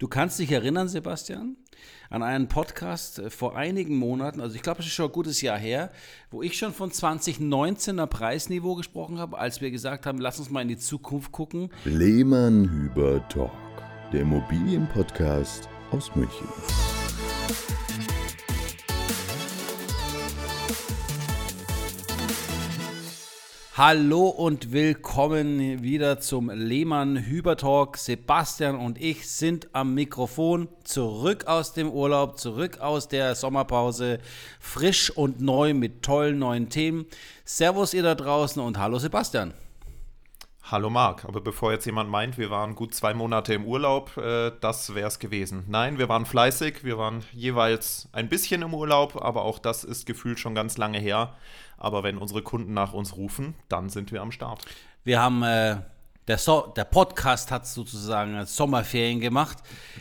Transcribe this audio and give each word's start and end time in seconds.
Du 0.00 0.08
kannst 0.08 0.38
dich 0.38 0.50
erinnern, 0.50 0.88
Sebastian, 0.88 1.56
an 2.08 2.22
einen 2.22 2.48
Podcast 2.48 3.18
äh, 3.18 3.28
vor 3.28 3.54
einigen 3.54 3.98
Monaten, 3.98 4.40
also 4.40 4.56
ich 4.56 4.62
glaube, 4.62 4.80
es 4.80 4.86
ist 4.86 4.94
schon 4.94 5.10
ein 5.10 5.12
gutes 5.12 5.42
Jahr 5.42 5.58
her, 5.58 5.92
wo 6.30 6.40
ich 6.40 6.56
schon 6.56 6.72
von 6.72 6.90
2019er 6.90 8.06
Preisniveau 8.06 8.76
gesprochen 8.76 9.18
habe, 9.18 9.36
als 9.36 9.60
wir 9.60 9.70
gesagt 9.70 10.06
haben, 10.06 10.18
lass 10.18 10.38
uns 10.38 10.48
mal 10.48 10.62
in 10.62 10.68
die 10.68 10.78
Zukunft 10.78 11.32
gucken. 11.32 11.68
Lehmann 11.84 12.70
Hüber 12.70 13.28
Talk, 13.28 13.52
der 14.10 14.22
Immobilienpodcast 14.22 15.68
aus 15.90 16.16
München. 16.16 16.48
Hallo 23.82 24.28
und 24.28 24.72
willkommen 24.72 25.82
wieder 25.82 26.20
zum 26.20 26.50
Lehmann 26.50 27.16
Hüber 27.16 27.56
Talk. 27.56 27.96
Sebastian 27.96 28.76
und 28.76 29.00
ich 29.00 29.26
sind 29.30 29.68
am 29.72 29.94
Mikrofon, 29.94 30.68
zurück 30.84 31.46
aus 31.46 31.72
dem 31.72 31.90
Urlaub, 31.90 32.38
zurück 32.38 32.80
aus 32.80 33.08
der 33.08 33.34
Sommerpause, 33.34 34.18
frisch 34.60 35.10
und 35.10 35.40
neu 35.40 35.72
mit 35.72 36.02
tollen 36.02 36.38
neuen 36.38 36.68
Themen. 36.68 37.06
Servus 37.46 37.94
ihr 37.94 38.02
da 38.02 38.14
draußen 38.14 38.60
und 38.60 38.76
hallo 38.76 38.98
Sebastian. 38.98 39.54
Hallo 40.70 40.88
Marc, 40.88 41.24
aber 41.24 41.40
bevor 41.40 41.72
jetzt 41.72 41.84
jemand 41.84 42.10
meint, 42.10 42.38
wir 42.38 42.48
waren 42.48 42.76
gut 42.76 42.94
zwei 42.94 43.12
Monate 43.12 43.54
im 43.54 43.64
Urlaub, 43.64 44.16
äh, 44.16 44.52
das 44.60 44.94
wäre 44.94 45.08
es 45.08 45.18
gewesen. 45.18 45.64
Nein, 45.66 45.98
wir 45.98 46.08
waren 46.08 46.26
fleißig, 46.26 46.84
wir 46.84 46.96
waren 46.96 47.24
jeweils 47.32 48.08
ein 48.12 48.28
bisschen 48.28 48.62
im 48.62 48.72
Urlaub, 48.72 49.20
aber 49.20 49.42
auch 49.42 49.58
das 49.58 49.82
ist 49.82 50.06
gefühlt 50.06 50.38
schon 50.38 50.54
ganz 50.54 50.78
lange 50.78 51.00
her. 51.00 51.34
Aber 51.76 52.04
wenn 52.04 52.18
unsere 52.18 52.42
Kunden 52.42 52.72
nach 52.72 52.92
uns 52.92 53.16
rufen, 53.16 53.56
dann 53.68 53.88
sind 53.88 54.12
wir 54.12 54.22
am 54.22 54.30
Start. 54.30 54.64
Wir 55.02 55.20
haben, 55.20 55.42
äh, 55.42 55.78
der, 56.28 56.38
so 56.38 56.72
der 56.76 56.84
Podcast 56.84 57.50
hat 57.50 57.66
sozusagen 57.66 58.46
Sommerferien 58.46 59.18
gemacht. 59.18 59.58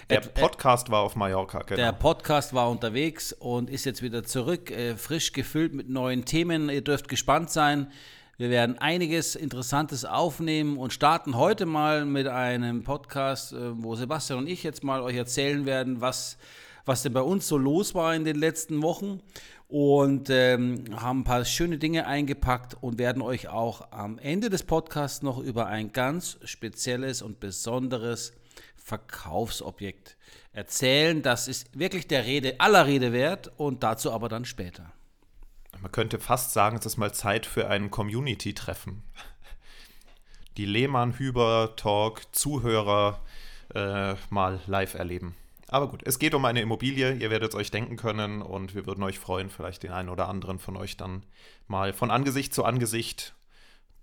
Der 0.07 0.19
Podcast 0.19 0.91
war 0.91 1.01
auf 1.01 1.15
Mallorca, 1.15 1.63
genau. 1.63 1.81
Der 1.81 1.93
Podcast 1.93 2.53
war 2.53 2.69
unterwegs 2.69 3.33
und 3.33 3.71
ist 3.71 3.85
jetzt 3.85 4.03
wieder 4.03 4.23
zurück, 4.23 4.69
äh, 4.69 4.95
frisch 4.95 5.33
gefüllt 5.33 5.73
mit 5.73 5.89
neuen 5.89 6.25
Themen. 6.25 6.69
Ihr 6.69 6.83
dürft 6.83 7.07
gespannt 7.07 7.49
sein. 7.49 7.91
Wir 8.39 8.49
werden 8.49 8.77
einiges 8.77 9.35
Interessantes 9.35 10.05
aufnehmen 10.05 10.77
und 10.77 10.93
starten 10.93 11.35
heute 11.35 11.65
mal 11.65 12.05
mit 12.05 12.25
einem 12.27 12.83
Podcast, 12.83 13.51
äh, 13.51 13.83
wo 13.83 13.95
Sebastian 13.95 14.39
und 14.39 14.47
ich 14.47 14.63
jetzt 14.63 14.81
mal 14.81 15.01
euch 15.01 15.17
erzählen 15.17 15.65
werden, 15.65 15.99
was, 15.99 16.37
was 16.85 17.03
denn 17.03 17.11
bei 17.11 17.21
uns 17.21 17.49
so 17.49 17.57
los 17.57 17.95
war 17.95 18.15
in 18.15 18.23
den 18.23 18.37
letzten 18.37 18.81
Wochen 18.81 19.19
und 19.67 20.29
ähm, 20.29 20.85
haben 20.95 21.19
ein 21.19 21.23
paar 21.25 21.43
schöne 21.43 21.79
Dinge 21.79 22.07
eingepackt 22.07 22.77
und 22.79 22.97
werden 22.97 23.21
euch 23.21 23.49
auch 23.49 23.91
am 23.91 24.17
Ende 24.19 24.49
des 24.49 24.63
Podcasts 24.63 25.21
noch 25.21 25.39
über 25.39 25.67
ein 25.67 25.91
ganz 25.91 26.37
spezielles 26.45 27.21
und 27.21 27.41
besonderes 27.41 28.31
Verkaufsobjekt 28.77 30.15
erzählen. 30.53 31.21
Das 31.21 31.49
ist 31.49 31.77
wirklich 31.77 32.07
der 32.07 32.23
Rede 32.23 32.57
aller 32.61 32.87
Rede 32.87 33.11
wert 33.11 33.51
und 33.57 33.83
dazu 33.83 34.13
aber 34.13 34.29
dann 34.29 34.45
später. 34.45 34.93
Man 35.81 35.91
könnte 35.91 36.19
fast 36.19 36.53
sagen, 36.53 36.77
es 36.77 36.85
ist 36.85 36.95
mal 36.97 37.13
Zeit 37.13 37.45
für 37.45 37.67
ein 37.67 37.91
Community-Treffen. 37.91 39.03
Die 40.57 40.65
Lehmann-Hüber-Talk-Zuhörer 40.65 43.19
äh, 43.73 44.15
mal 44.29 44.59
live 44.67 44.95
erleben. 44.95 45.35
Aber 45.67 45.87
gut, 45.87 46.01
es 46.03 46.19
geht 46.19 46.33
um 46.33 46.43
eine 46.45 46.61
Immobilie, 46.61 47.13
ihr 47.13 47.29
werdet 47.29 47.49
es 47.49 47.55
euch 47.55 47.69
denken 47.69 47.95
können 47.95 48.41
und 48.41 48.73
wir 48.73 48.87
würden 48.87 49.03
euch 49.03 49.19
freuen, 49.19 49.51
vielleicht 49.51 49.83
den 49.83 49.91
einen 49.91 50.09
oder 50.09 50.27
anderen 50.27 50.57
von 50.57 50.75
euch 50.75 50.97
dann 50.97 51.21
mal 51.67 51.93
von 51.93 52.09
Angesicht 52.09 52.51
zu 52.53 52.65
Angesicht 52.65 53.35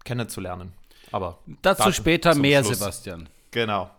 kennenzulernen. 0.05 0.73
Aber 1.11 1.41
dazu 1.63 1.93
später 1.93 2.37
mehr, 2.37 2.65
Schluss. 2.65 2.79
Sebastian. 2.79 3.29
Genau. 3.51 3.91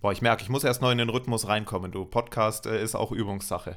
Boah, 0.00 0.12
ich 0.12 0.22
merke, 0.22 0.42
ich 0.42 0.48
muss 0.48 0.64
erst 0.64 0.80
noch 0.80 0.90
in 0.90 0.98
den 0.98 1.08
Rhythmus 1.08 1.46
reinkommen. 1.46 1.92
Du, 1.92 2.04
Podcast 2.04 2.66
äh, 2.66 2.82
ist 2.82 2.94
auch 2.94 3.12
Übungssache. 3.12 3.76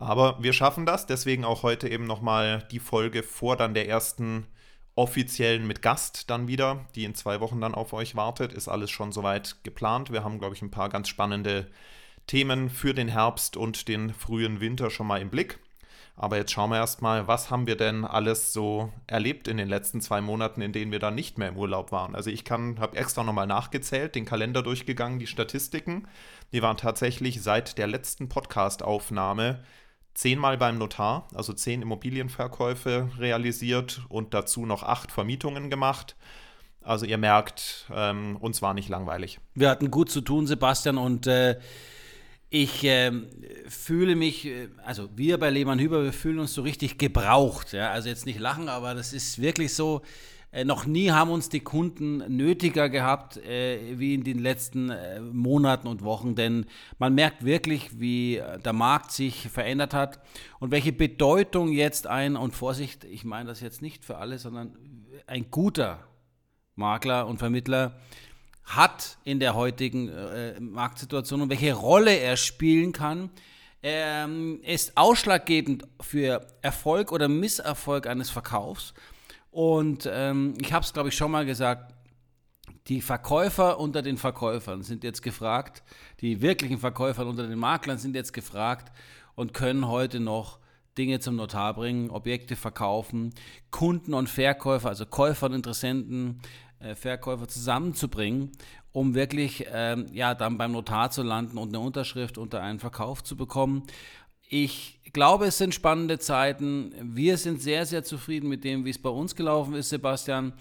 Aber 0.00 0.42
wir 0.42 0.54
schaffen 0.54 0.86
das, 0.86 1.06
deswegen 1.06 1.44
auch 1.44 1.62
heute 1.62 1.86
eben 1.86 2.06
nochmal 2.06 2.66
die 2.70 2.78
Folge 2.78 3.22
vor 3.22 3.56
dann 3.56 3.74
der 3.74 3.86
ersten 3.86 4.46
offiziellen 4.94 5.66
mit 5.66 5.82
Gast 5.82 6.30
dann 6.30 6.48
wieder, 6.48 6.86
die 6.94 7.04
in 7.04 7.14
zwei 7.14 7.40
Wochen 7.40 7.60
dann 7.60 7.74
auf 7.74 7.92
euch 7.92 8.16
wartet. 8.16 8.54
Ist 8.54 8.66
alles 8.66 8.90
schon 8.90 9.12
soweit 9.12 9.62
geplant. 9.62 10.10
Wir 10.10 10.24
haben, 10.24 10.38
glaube 10.38 10.54
ich, 10.54 10.62
ein 10.62 10.70
paar 10.70 10.88
ganz 10.88 11.08
spannende 11.08 11.70
Themen 12.26 12.70
für 12.70 12.94
den 12.94 13.08
Herbst 13.08 13.58
und 13.58 13.88
den 13.88 14.14
frühen 14.14 14.60
Winter 14.60 14.88
schon 14.88 15.06
mal 15.06 15.20
im 15.20 15.28
Blick. 15.28 15.58
Aber 16.16 16.38
jetzt 16.38 16.52
schauen 16.52 16.70
wir 16.70 16.76
erstmal, 16.76 17.28
was 17.28 17.50
haben 17.50 17.66
wir 17.66 17.76
denn 17.76 18.06
alles 18.06 18.54
so 18.54 18.92
erlebt 19.06 19.48
in 19.48 19.58
den 19.58 19.68
letzten 19.68 20.00
zwei 20.00 20.22
Monaten, 20.22 20.62
in 20.62 20.72
denen 20.72 20.92
wir 20.92 20.98
dann 20.98 21.14
nicht 21.14 21.36
mehr 21.36 21.48
im 21.48 21.56
Urlaub 21.56 21.92
waren. 21.92 22.14
Also 22.14 22.30
ich 22.30 22.44
habe 22.50 22.96
extra 22.96 23.22
nochmal 23.22 23.46
nachgezählt, 23.46 24.14
den 24.14 24.24
Kalender 24.24 24.62
durchgegangen, 24.62 25.18
die 25.18 25.26
Statistiken. 25.26 26.08
Die 26.52 26.62
waren 26.62 26.76
tatsächlich 26.78 27.42
seit 27.42 27.76
der 27.78 27.86
letzten 27.86 28.28
Podcast-Aufnahme 28.28 29.62
zehnmal 30.14 30.58
beim 30.58 30.78
Notar, 30.78 31.28
also 31.34 31.52
zehn 31.52 31.82
Immobilienverkäufe 31.82 33.10
realisiert 33.18 34.02
und 34.08 34.34
dazu 34.34 34.66
noch 34.66 34.82
acht 34.82 35.12
Vermietungen 35.12 35.70
gemacht. 35.70 36.16
Also 36.82 37.06
ihr 37.06 37.18
merkt, 37.18 37.86
ähm, 37.94 38.36
uns 38.36 38.62
war 38.62 38.74
nicht 38.74 38.88
langweilig. 38.88 39.38
Wir 39.54 39.68
hatten 39.68 39.90
gut 39.90 40.10
zu 40.10 40.22
tun, 40.22 40.46
Sebastian, 40.46 40.98
und 40.98 41.26
äh, 41.26 41.58
ich 42.48 42.84
äh, 42.84 43.12
fühle 43.68 44.16
mich, 44.16 44.46
äh, 44.46 44.68
also 44.84 45.08
wir 45.14 45.38
bei 45.38 45.50
Lehmann 45.50 45.78
Hüber, 45.78 46.02
wir 46.02 46.12
fühlen 46.12 46.38
uns 46.38 46.54
so 46.54 46.62
richtig 46.62 46.98
gebraucht. 46.98 47.72
Ja? 47.72 47.90
Also 47.90 48.08
jetzt 48.08 48.26
nicht 48.26 48.40
lachen, 48.40 48.68
aber 48.68 48.94
das 48.94 49.12
ist 49.12 49.40
wirklich 49.40 49.74
so. 49.74 50.02
Äh, 50.52 50.64
noch 50.64 50.84
nie 50.84 51.10
haben 51.10 51.30
uns 51.30 51.48
die 51.48 51.60
Kunden 51.60 52.18
nötiger 52.36 52.88
gehabt 52.88 53.36
äh, 53.36 53.98
wie 53.98 54.14
in 54.14 54.24
den 54.24 54.38
letzten 54.38 54.90
äh, 54.90 55.20
Monaten 55.20 55.86
und 55.86 56.02
Wochen, 56.02 56.34
denn 56.34 56.66
man 56.98 57.14
merkt 57.14 57.44
wirklich, 57.44 58.00
wie 58.00 58.38
äh, 58.38 58.58
der 58.58 58.72
Markt 58.72 59.12
sich 59.12 59.48
verändert 59.48 59.94
hat 59.94 60.20
und 60.58 60.72
welche 60.72 60.92
Bedeutung 60.92 61.72
jetzt 61.72 62.06
ein, 62.06 62.36
und 62.36 62.54
Vorsicht, 62.54 63.04
ich 63.04 63.24
meine 63.24 63.48
das 63.48 63.60
jetzt 63.60 63.80
nicht 63.80 64.04
für 64.04 64.18
alle, 64.18 64.38
sondern 64.38 64.76
ein 65.26 65.50
guter 65.50 66.00
Makler 66.74 67.26
und 67.26 67.38
Vermittler 67.38 68.00
hat 68.64 69.18
in 69.24 69.40
der 69.40 69.54
heutigen 69.54 70.08
äh, 70.08 70.58
Marktsituation 70.60 71.42
und 71.42 71.50
welche 71.50 71.74
Rolle 71.74 72.16
er 72.16 72.36
spielen 72.36 72.92
kann, 72.92 73.30
ähm, 73.82 74.60
ist 74.62 74.96
ausschlaggebend 74.96 75.84
für 76.00 76.46
Erfolg 76.62 77.12
oder 77.12 77.28
Misserfolg 77.28 78.06
eines 78.06 78.30
Verkaufs. 78.30 78.94
Und 79.50 80.08
ähm, 80.10 80.54
ich 80.60 80.72
habe 80.72 80.84
es, 80.84 80.92
glaube 80.92 81.08
ich, 81.08 81.16
schon 81.16 81.30
mal 81.30 81.44
gesagt, 81.44 81.94
die 82.86 83.00
Verkäufer 83.00 83.78
unter 83.78 84.02
den 84.02 84.16
Verkäufern 84.16 84.82
sind 84.82 85.04
jetzt 85.04 85.22
gefragt, 85.22 85.82
die 86.20 86.40
wirklichen 86.40 86.78
Verkäufer 86.78 87.26
unter 87.26 87.46
den 87.46 87.58
Maklern 87.58 87.98
sind 87.98 88.14
jetzt 88.14 88.32
gefragt 88.32 88.92
und 89.34 89.54
können 89.54 89.88
heute 89.88 90.20
noch 90.20 90.58
Dinge 90.98 91.20
zum 91.20 91.36
Notar 91.36 91.74
bringen, 91.74 92.10
Objekte 92.10 92.56
verkaufen, 92.56 93.32
Kunden 93.70 94.14
und 94.14 94.28
Verkäufer, 94.28 94.88
also 94.88 95.06
Käufer 95.06 95.46
und 95.46 95.54
Interessenten 95.54 96.40
äh, 96.80 96.94
Verkäufer 96.94 97.46
zusammenzubringen, 97.46 98.52
um 98.92 99.14
wirklich 99.14 99.66
ähm, 99.72 100.06
ja, 100.12 100.34
dann 100.34 100.58
beim 100.58 100.72
Notar 100.72 101.10
zu 101.10 101.22
landen 101.22 101.58
und 101.58 101.68
eine 101.68 101.80
Unterschrift 101.80 102.38
unter 102.38 102.60
einen 102.62 102.80
Verkauf 102.80 103.22
zu 103.22 103.36
bekommen. 103.36 103.84
Ich 104.52 104.98
glaube, 105.12 105.46
es 105.46 105.58
sind 105.58 105.76
spannende 105.76 106.18
Zeiten. 106.18 106.92
Wir 107.00 107.36
sind 107.38 107.62
sehr, 107.62 107.86
sehr 107.86 108.02
zufrieden 108.02 108.48
mit 108.48 108.64
dem, 108.64 108.84
wie 108.84 108.90
es 108.90 109.00
bei 109.00 109.08
uns 109.08 109.36
gelaufen 109.36 109.74
ist, 109.74 109.90
Sebastian. 109.90 110.52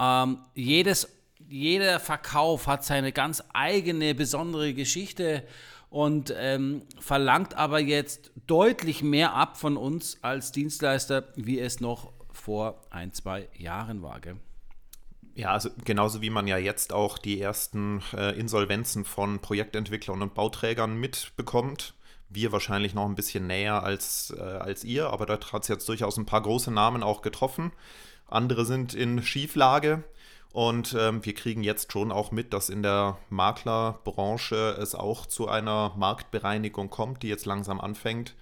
Ähm, 0.00 0.38
jedes, 0.56 1.08
jeder 1.48 2.00
Verkauf 2.00 2.66
hat 2.66 2.84
seine 2.84 3.12
ganz 3.12 3.44
eigene, 3.54 4.16
besondere 4.16 4.74
Geschichte 4.74 5.44
und 5.90 6.34
ähm, 6.36 6.82
verlangt 6.98 7.54
aber 7.54 7.78
jetzt 7.78 8.32
deutlich 8.48 9.04
mehr 9.04 9.34
ab 9.34 9.56
von 9.56 9.76
uns 9.76 10.18
als 10.22 10.50
Dienstleister, 10.50 11.28
wie 11.36 11.60
es 11.60 11.78
noch 11.78 12.12
vor 12.32 12.80
ein, 12.90 13.12
zwei 13.12 13.48
Jahren 13.56 14.02
war. 14.02 14.18
Gell? 14.18 14.38
Ja, 15.36 15.52
also 15.52 15.70
genauso 15.84 16.20
wie 16.20 16.30
man 16.30 16.48
ja 16.48 16.58
jetzt 16.58 16.92
auch 16.92 17.16
die 17.16 17.40
ersten 17.40 18.02
äh, 18.12 18.36
Insolvenzen 18.36 19.04
von 19.04 19.38
Projektentwicklern 19.38 20.20
und 20.20 20.34
Bauträgern 20.34 20.98
mitbekommt. 20.98 21.94
Wir 22.28 22.52
wahrscheinlich 22.52 22.94
noch 22.94 23.06
ein 23.06 23.14
bisschen 23.14 23.46
näher 23.46 23.82
als, 23.82 24.34
äh, 24.36 24.40
als 24.40 24.84
ihr, 24.84 25.10
aber 25.10 25.26
da 25.26 25.38
hat 25.52 25.62
es 25.62 25.68
jetzt 25.68 25.88
durchaus 25.88 26.16
ein 26.16 26.26
paar 26.26 26.42
große 26.42 26.70
Namen 26.70 27.02
auch 27.02 27.22
getroffen. 27.22 27.72
Andere 28.28 28.64
sind 28.64 28.94
in 28.94 29.22
Schieflage 29.22 30.04
und 30.52 30.96
ähm, 30.98 31.24
wir 31.24 31.34
kriegen 31.34 31.62
jetzt 31.62 31.92
schon 31.92 32.10
auch 32.10 32.32
mit, 32.32 32.52
dass 32.52 32.68
in 32.68 32.82
der 32.82 33.18
Maklerbranche 33.30 34.76
es 34.80 34.94
auch 34.94 35.26
zu 35.26 35.48
einer 35.48 35.92
Marktbereinigung 35.96 36.90
kommt, 36.90 37.22
die 37.22 37.28
jetzt 37.28 37.46
langsam 37.46 37.80
anfängt 37.80 38.34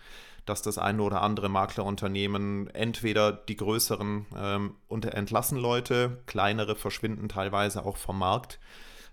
dass 0.47 0.63
das 0.63 0.79
eine 0.79 1.03
oder 1.03 1.23
andere 1.23 1.49
Maklerunternehmen 1.49 2.69
entweder 2.75 3.33
die 3.33 3.57
größeren 3.57 4.27
ähm, 4.37 4.75
entlassen 4.89 5.59
Leute, 5.59 6.23
kleinere 6.27 6.77
verschwinden 6.77 7.29
teilweise 7.29 7.85
auch 7.85 7.97
vom 7.97 8.19
Markt. 8.19 8.59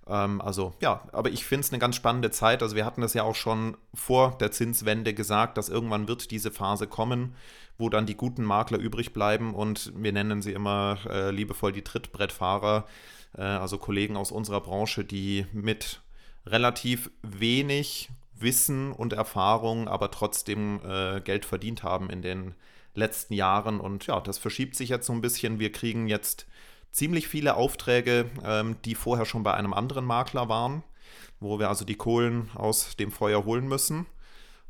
Ähm, 0.08 0.42
also 0.42 0.74
ja, 0.82 1.04
aber 1.12 1.30
ich 1.30 1.46
finde 1.46 1.66
es 1.66 1.72
eine 1.72 1.80
ganz 1.80 1.96
spannende 1.96 2.32
Zeit. 2.32 2.62
Also 2.62 2.76
wir 2.76 2.86
hatten 2.86 3.02
das 3.02 3.14
ja 3.14 3.24
auch 3.24 3.36
schon 3.36 3.78
vor 3.94 4.38
der 4.40 4.52
Zinswende 4.52 5.14
gesagt, 5.14 5.58
dass 5.58 5.70
irgendwann 5.70 6.08
wird 6.08 6.32
diese 6.32 6.52
Phase 6.52 6.88
kommen, 6.88 7.36
wo 7.78 7.90
dann 7.90 8.06
die 8.06 8.16
guten 8.16 8.44
Makler 8.44 8.78
übrig 8.78 9.14
bleiben 9.14 9.54
und 9.54 9.92
wir 9.96 10.12
nennen 10.12 10.42
sie 10.42 10.54
immer 10.54 10.98
äh, 11.10 11.32
liebevoll 11.32 11.72
die 11.72 11.84
Trittbrettfahrer, 11.84 12.86
äh, 13.38 13.42
also 13.42 13.78
Kollegen 13.78 14.18
aus 14.18 14.32
unserer 14.32 14.62
Branche, 14.62 15.04
die 15.04 15.46
mit 15.54 16.02
relativ 16.46 17.12
wenig 17.22 18.10
Wissen 18.36 18.92
und 18.92 19.14
Erfahrung, 19.14 19.88
aber 19.88 20.12
trotzdem 20.12 20.82
äh, 20.84 21.22
Geld 21.22 21.46
verdient 21.46 21.84
haben 21.84 22.10
in 22.10 22.22
den 22.22 22.56
letzten 22.96 23.34
Jahren. 23.34 23.80
Und 23.80 24.08
ja, 24.08 24.20
das 24.20 24.38
verschiebt 24.38 24.76
sich 24.76 24.90
jetzt 24.90 25.06
so 25.06 25.14
ein 25.14 25.22
bisschen. 25.22 25.60
Wir 25.60 25.72
kriegen 25.72 26.08
jetzt 26.08 26.48
ziemlich 26.92 27.28
viele 27.28 27.56
Aufträge, 27.56 28.30
ähm, 28.44 28.76
die 28.86 28.96
vorher 28.96 29.26
schon 29.26 29.44
bei 29.44 29.54
einem 29.54 29.74
anderen 29.74 30.06
Makler 30.06 30.50
waren, 30.50 30.84
wo 31.40 31.60
wir 31.60 31.70
also 31.70 31.86
die 31.86 31.96
Kohlen 31.96 32.50
aus 32.56 32.96
dem 32.98 33.12
Feuer 33.12 33.46
holen 33.46 33.68
müssen. 33.68 34.06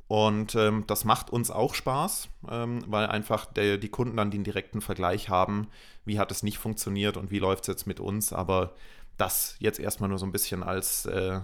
Und 0.08 0.56
ähm, 0.56 0.84
das 0.88 1.06
macht 1.06 1.30
uns 1.30 1.52
auch 1.52 1.74
Spaß, 1.74 2.28
ähm, 2.50 2.84
weil 2.88 3.06
einfach 3.06 3.46
der, 3.46 3.78
die 3.78 3.88
Kunden 3.88 4.18
dann 4.18 4.30
den 4.30 4.44
direkten 4.44 4.82
Vergleich 4.82 5.30
haben, 5.30 5.70
wie 6.04 6.20
hat 6.20 6.32
es 6.32 6.44
nicht 6.44 6.58
funktioniert 6.58 7.16
und 7.16 7.32
wie 7.32 7.40
läuft 7.40 7.64
es 7.64 7.68
jetzt 7.68 7.88
mit 7.88 8.02
uns. 8.02 8.34
Aber 8.34 8.76
das 9.18 9.56
jetzt 9.60 9.80
erstmal 9.80 10.10
nur 10.10 10.20
so 10.20 10.26
ein 10.26 10.34
bisschen 10.34 10.64
als 10.64 11.06
äh, 11.06 11.40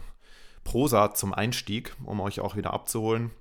Prosa 0.66 1.14
zum 1.14 1.34
Einstieg, 1.34 1.96
um 2.04 2.20
euch 2.20 2.42
auch 2.42 2.58
wieder 2.58 2.74
abzuholen. 2.74 3.32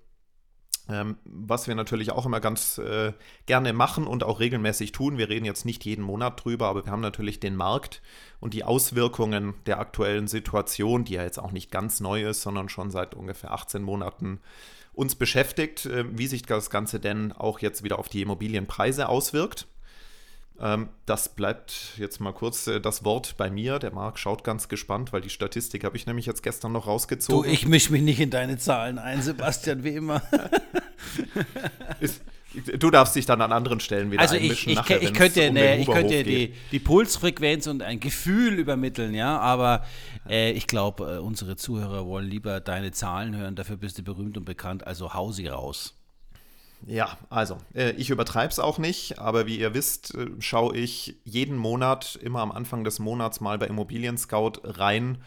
Ähm, 0.88 1.16
was 1.24 1.66
wir 1.66 1.74
natürlich 1.74 2.12
auch 2.12 2.26
immer 2.26 2.40
ganz 2.40 2.78
äh, 2.78 3.12
gerne 3.46 3.72
machen 3.72 4.06
und 4.06 4.22
auch 4.22 4.38
regelmäßig 4.38 4.92
tun. 4.92 5.18
Wir 5.18 5.28
reden 5.28 5.44
jetzt 5.44 5.64
nicht 5.64 5.84
jeden 5.84 6.04
Monat 6.04 6.44
drüber, 6.44 6.68
aber 6.68 6.84
wir 6.84 6.92
haben 6.92 7.00
natürlich 7.00 7.40
den 7.40 7.56
Markt 7.56 8.02
und 8.38 8.54
die 8.54 8.62
Auswirkungen 8.62 9.54
der 9.66 9.80
aktuellen 9.80 10.28
Situation, 10.28 11.04
die 11.04 11.14
ja 11.14 11.24
jetzt 11.24 11.38
auch 11.38 11.50
nicht 11.50 11.72
ganz 11.72 11.98
neu 11.98 12.28
ist, 12.28 12.42
sondern 12.42 12.68
schon 12.68 12.90
seit 12.90 13.14
ungefähr 13.14 13.52
18 13.52 13.82
Monaten 13.82 14.40
uns 14.92 15.16
beschäftigt, 15.16 15.86
äh, 15.86 16.04
wie 16.16 16.26
sich 16.28 16.42
das 16.42 16.70
Ganze 16.70 17.00
denn 17.00 17.32
auch 17.32 17.58
jetzt 17.58 17.82
wieder 17.82 17.98
auf 17.98 18.08
die 18.08 18.22
Immobilienpreise 18.22 19.08
auswirkt. 19.08 19.66
Ähm, 20.60 20.88
das 21.04 21.28
bleibt 21.28 21.92
jetzt 21.98 22.20
mal 22.20 22.32
kurz 22.32 22.66
äh, 22.66 22.80
das 22.80 23.04
Wort 23.04 23.36
bei 23.36 23.50
mir. 23.50 23.78
Der 23.78 23.92
Marc 23.92 24.18
schaut 24.18 24.42
ganz 24.42 24.68
gespannt, 24.68 25.12
weil 25.12 25.20
die 25.20 25.30
Statistik 25.30 25.84
habe 25.84 25.96
ich 25.96 26.06
nämlich 26.06 26.26
jetzt 26.26 26.42
gestern 26.42 26.72
noch 26.72 26.86
rausgezogen. 26.86 27.48
Du, 27.48 27.54
ich 27.54 27.66
mische 27.66 27.92
mich 27.92 28.02
nicht 28.02 28.20
in 28.20 28.30
deine 28.30 28.56
Zahlen 28.56 28.98
ein, 28.98 29.22
Sebastian, 29.22 29.84
wie 29.84 29.96
immer. 29.96 30.22
Ist, 32.00 32.22
du 32.78 32.90
darfst 32.90 33.14
dich 33.16 33.26
dann 33.26 33.40
an 33.42 33.52
anderen 33.52 33.80
Stellen 33.80 34.10
wieder 34.10 34.22
also 34.22 34.36
einmischen. 34.36 34.54
Ich, 34.54 34.66
ich, 34.68 34.74
nachher, 34.76 35.02
ich 35.02 35.12
könnte, 35.12 35.48
um 35.48 35.54
ne, 35.54 35.78
ich 35.78 35.86
könnte 35.86 36.24
die, 36.24 36.54
die, 36.72 36.78
Pulsfrequenz 36.78 37.66
und 37.66 37.82
ein 37.82 38.00
Gefühl 38.00 38.54
übermitteln, 38.58 39.14
ja, 39.14 39.38
aber 39.38 39.84
äh, 40.28 40.52
ich 40.52 40.66
glaube, 40.66 41.16
äh, 41.16 41.18
unsere 41.18 41.56
Zuhörer 41.56 42.06
wollen 42.06 42.28
lieber 42.28 42.60
deine 42.60 42.92
Zahlen 42.92 43.36
hören. 43.36 43.56
Dafür 43.56 43.76
bist 43.76 43.98
du 43.98 44.02
berühmt 44.02 44.36
und 44.38 44.44
bekannt, 44.44 44.86
also 44.86 45.12
hau 45.12 45.32
sie 45.32 45.48
raus. 45.48 45.94
Ja, 46.84 47.16
also, 47.30 47.56
äh, 47.74 47.92
ich 47.92 48.10
übertreibe 48.10 48.52
es 48.52 48.58
auch 48.58 48.78
nicht, 48.78 49.18
aber 49.18 49.46
wie 49.46 49.58
ihr 49.58 49.72
wisst, 49.74 50.14
äh, 50.14 50.28
schaue 50.40 50.76
ich 50.76 51.16
jeden 51.24 51.56
Monat, 51.56 52.18
immer 52.22 52.40
am 52.40 52.52
Anfang 52.52 52.84
des 52.84 52.98
Monats 52.98 53.40
mal 53.40 53.58
bei 53.58 53.66
Immobilien 53.66 54.18
Scout 54.18 54.60
rein, 54.62 55.22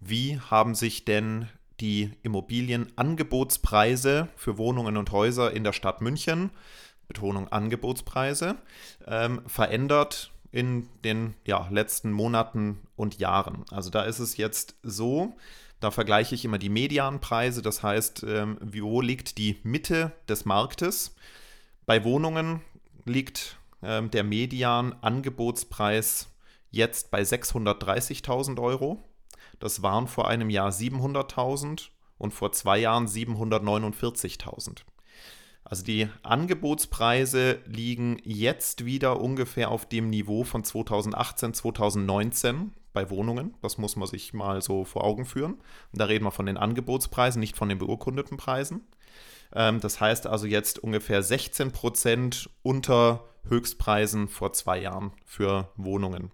wie 0.00 0.40
haben 0.40 0.74
sich 0.74 1.04
denn 1.04 1.48
die 1.80 2.12
Immobilienangebotspreise 2.22 4.28
für 4.36 4.58
Wohnungen 4.58 4.96
und 4.96 5.10
Häuser 5.12 5.52
in 5.52 5.64
der 5.64 5.72
Stadt 5.72 6.00
München, 6.00 6.50
Betonung 7.08 7.48
Angebotspreise, 7.48 8.56
ähm, 9.06 9.42
verändert 9.46 10.30
in 10.52 10.88
den 11.04 11.34
ja, 11.44 11.66
letzten 11.70 12.12
Monaten 12.12 12.80
und 12.96 13.18
Jahren. 13.18 13.64
Also 13.70 13.90
da 13.90 14.04
ist 14.04 14.20
es 14.20 14.36
jetzt 14.36 14.76
so, 14.82 15.34
da 15.84 15.90
vergleiche 15.90 16.34
ich 16.34 16.46
immer 16.46 16.58
die 16.58 16.70
Medianpreise, 16.70 17.60
das 17.60 17.82
heißt, 17.82 18.24
ähm, 18.26 18.56
wo 18.62 19.02
liegt 19.02 19.36
die 19.36 19.58
Mitte 19.62 20.12
des 20.28 20.46
Marktes. 20.46 21.14
Bei 21.84 22.04
Wohnungen 22.04 22.62
liegt 23.04 23.58
ähm, 23.82 24.10
der 24.10 24.24
Median-Angebotspreis 24.24 26.30
jetzt 26.70 27.10
bei 27.10 27.20
630.000 27.20 28.58
Euro. 28.62 28.98
Das 29.58 29.82
waren 29.82 30.08
vor 30.08 30.26
einem 30.26 30.48
Jahr 30.48 30.70
700.000 30.70 31.88
und 32.16 32.32
vor 32.32 32.52
zwei 32.52 32.78
Jahren 32.78 33.06
749.000. 33.06 34.84
Also 35.64 35.84
die 35.84 36.08
Angebotspreise 36.22 37.58
liegen 37.66 38.22
jetzt 38.24 38.86
wieder 38.86 39.20
ungefähr 39.20 39.70
auf 39.70 39.86
dem 39.86 40.08
Niveau 40.08 40.44
von 40.44 40.64
2018, 40.64 41.52
2019 41.52 42.72
bei 42.94 43.10
Wohnungen. 43.10 43.54
Das 43.60 43.76
muss 43.76 43.96
man 43.96 44.08
sich 44.08 44.32
mal 44.32 44.62
so 44.62 44.84
vor 44.84 45.04
Augen 45.04 45.26
führen. 45.26 45.54
Und 45.92 46.00
da 46.00 46.06
reden 46.06 46.24
wir 46.24 46.30
von 46.30 46.46
den 46.46 46.56
Angebotspreisen, 46.56 47.40
nicht 47.40 47.56
von 47.56 47.68
den 47.68 47.78
beurkundeten 47.78 48.38
Preisen. 48.38 48.80
Ähm, 49.54 49.80
das 49.80 50.00
heißt 50.00 50.26
also 50.26 50.46
jetzt 50.46 50.78
ungefähr 50.78 51.22
16 51.22 51.72
Prozent 51.72 52.48
unter 52.62 53.24
Höchstpreisen 53.48 54.28
vor 54.28 54.54
zwei 54.54 54.78
Jahren 54.78 55.12
für 55.26 55.68
Wohnungen. 55.76 56.30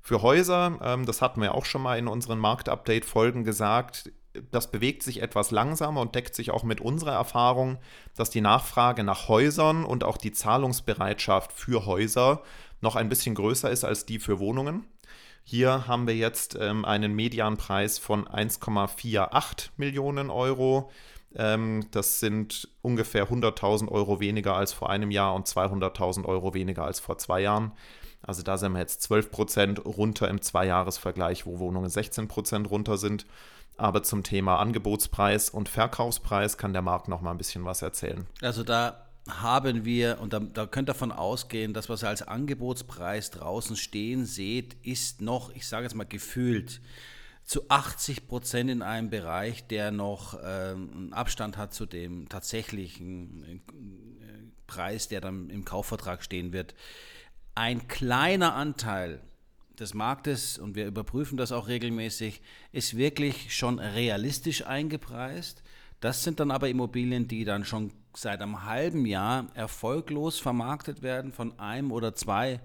Für 0.00 0.22
Häuser, 0.22 0.78
ähm, 0.82 1.06
das 1.06 1.22
hatten 1.22 1.40
wir 1.40 1.54
auch 1.54 1.64
schon 1.64 1.82
mal 1.82 1.98
in 1.98 2.08
unseren 2.08 2.38
Marktupdate-Folgen 2.38 3.44
gesagt, 3.44 4.10
das 4.50 4.70
bewegt 4.70 5.02
sich 5.02 5.22
etwas 5.22 5.50
langsamer 5.50 6.00
und 6.00 6.14
deckt 6.14 6.34
sich 6.34 6.50
auch 6.50 6.62
mit 6.62 6.80
unserer 6.80 7.12
Erfahrung, 7.12 7.78
dass 8.16 8.30
die 8.30 8.40
Nachfrage 8.40 9.02
nach 9.02 9.28
Häusern 9.28 9.84
und 9.84 10.04
auch 10.04 10.16
die 10.16 10.32
Zahlungsbereitschaft 10.32 11.52
für 11.52 11.84
Häuser 11.86 12.42
noch 12.80 12.96
ein 12.96 13.08
bisschen 13.08 13.34
größer 13.34 13.70
ist 13.70 13.84
als 13.84 14.06
die 14.06 14.18
für 14.18 14.38
Wohnungen. 14.38 14.86
Hier 15.42 15.86
haben 15.86 16.06
wir 16.06 16.14
jetzt 16.16 16.56
ähm, 16.60 16.84
einen 16.84 17.14
Medianpreis 17.14 17.98
von 17.98 18.26
1,48 18.26 19.70
Millionen 19.76 20.30
Euro. 20.30 20.90
Ähm, 21.34 21.86
das 21.90 22.20
sind 22.20 22.68
ungefähr 22.82 23.28
100.000 23.28 23.88
Euro 23.88 24.20
weniger 24.20 24.54
als 24.56 24.72
vor 24.72 24.90
einem 24.90 25.10
Jahr 25.10 25.34
und 25.34 25.46
200.000 25.46 26.24
Euro 26.24 26.54
weniger 26.54 26.84
als 26.84 27.00
vor 27.00 27.18
zwei 27.18 27.40
Jahren. 27.40 27.72
Also 28.22 28.42
da 28.42 28.58
sind 28.58 28.72
wir 28.72 28.80
jetzt 28.80 29.02
12 29.02 29.30
Prozent 29.30 29.84
runter 29.84 30.28
im 30.28 30.42
Zweijahresvergleich, 30.42 31.46
wo 31.46 31.58
Wohnungen 31.58 31.88
16 31.88 32.28
Prozent 32.28 32.70
runter 32.70 32.96
sind. 32.96 33.26
Aber 33.76 34.02
zum 34.02 34.22
Thema 34.22 34.58
Angebotspreis 34.58 35.48
und 35.48 35.68
Verkaufspreis 35.68 36.58
kann 36.58 36.74
der 36.74 36.82
Markt 36.82 37.08
noch 37.08 37.22
mal 37.22 37.30
ein 37.30 37.38
bisschen 37.38 37.64
was 37.64 37.80
erzählen. 37.80 38.26
Also 38.42 38.62
da 38.62 39.09
haben 39.28 39.84
wir, 39.84 40.18
und 40.20 40.32
da, 40.32 40.40
da 40.40 40.66
könnt 40.66 40.88
ihr 40.88 40.94
davon 40.94 41.12
ausgehen, 41.12 41.74
dass 41.74 41.88
was 41.88 42.02
ihr 42.02 42.08
als 42.08 42.22
Angebotspreis 42.22 43.30
draußen 43.30 43.76
stehen 43.76 44.24
seht, 44.24 44.74
ist 44.82 45.20
noch, 45.20 45.54
ich 45.54 45.66
sage 45.66 45.84
jetzt 45.84 45.94
mal 45.94 46.04
gefühlt, 46.04 46.80
zu 47.44 47.68
80 47.68 48.28
Prozent 48.28 48.70
in 48.70 48.82
einem 48.82 49.10
Bereich, 49.10 49.66
der 49.66 49.90
noch 49.90 50.38
ähm, 50.42 50.90
einen 50.94 51.12
Abstand 51.12 51.56
hat 51.56 51.74
zu 51.74 51.86
dem 51.86 52.28
tatsächlichen 52.28 53.42
äh, 53.44 53.60
Preis, 54.66 55.08
der 55.08 55.20
dann 55.20 55.50
im 55.50 55.64
Kaufvertrag 55.64 56.22
stehen 56.22 56.52
wird. 56.52 56.74
Ein 57.54 57.88
kleiner 57.88 58.54
Anteil 58.54 59.20
des 59.80 59.94
Marktes, 59.94 60.58
und 60.58 60.76
wir 60.76 60.86
überprüfen 60.86 61.36
das 61.36 61.52
auch 61.52 61.66
regelmäßig, 61.66 62.40
ist 62.70 62.96
wirklich 62.96 63.56
schon 63.56 63.78
realistisch 63.78 64.64
eingepreist. 64.64 65.62
Das 66.00 66.22
sind 66.22 66.38
dann 66.38 66.50
aber 66.50 66.68
Immobilien, 66.68 67.26
die 67.26 67.44
dann 67.44 67.64
schon 67.64 67.92
seit 68.14 68.42
einem 68.42 68.64
halben 68.64 69.06
Jahr 69.06 69.46
erfolglos 69.54 70.38
vermarktet 70.38 71.02
werden 71.02 71.32
von 71.32 71.58
einem 71.58 71.92
oder 71.92 72.14
zwei 72.14 72.60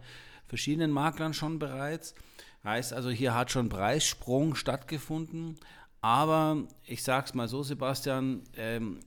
verschiedenen 0.47 0.91
Maklern 0.91 1.33
schon 1.33 1.59
bereits. 1.59 2.15
Heißt 2.63 2.93
also, 2.93 3.09
hier 3.09 3.35
hat 3.35 3.51
schon 3.51 3.69
Preissprung 3.69 4.55
stattgefunden. 4.55 5.55
Aber 6.01 6.67
ich 6.83 7.03
sage 7.03 7.25
es 7.27 7.33
mal 7.33 7.47
so, 7.47 7.63
Sebastian, 7.63 8.43
ähm, 8.55 8.99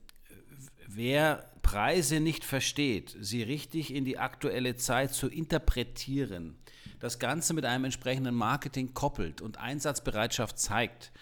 wer 0.86 1.50
Preise 1.62 2.18
nicht 2.20 2.44
versteht, 2.44 3.16
sie 3.20 3.42
richtig 3.42 3.94
in 3.94 4.04
die 4.04 4.18
aktuelle 4.18 4.76
Zeit 4.76 5.12
zu 5.12 5.28
interpretieren, 5.28 6.56
das 6.98 7.18
Ganze 7.18 7.54
mit 7.54 7.64
einem 7.64 7.84
entsprechenden 7.84 8.34
Marketing 8.34 8.94
koppelt 8.94 9.40
und 9.40 9.58
Einsatzbereitschaft 9.58 10.58
zeigt, 10.58 11.12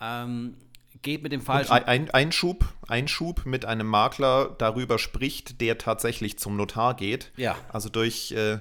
ähm, 0.00 0.56
geht 1.00 1.22
mit 1.22 1.32
dem 1.32 1.40
falschen. 1.40 1.72
Ein, 1.72 2.10
Einschub, 2.10 2.66
Einschub 2.86 3.46
mit 3.46 3.64
einem 3.64 3.86
Makler 3.86 4.54
darüber 4.58 4.98
spricht, 4.98 5.60
der 5.60 5.78
tatsächlich 5.78 6.38
zum 6.38 6.56
Notar 6.56 6.94
geht. 6.94 7.32
Ja. 7.36 7.56
Also 7.68 7.88
durch 7.88 8.32
äh, 8.32 8.58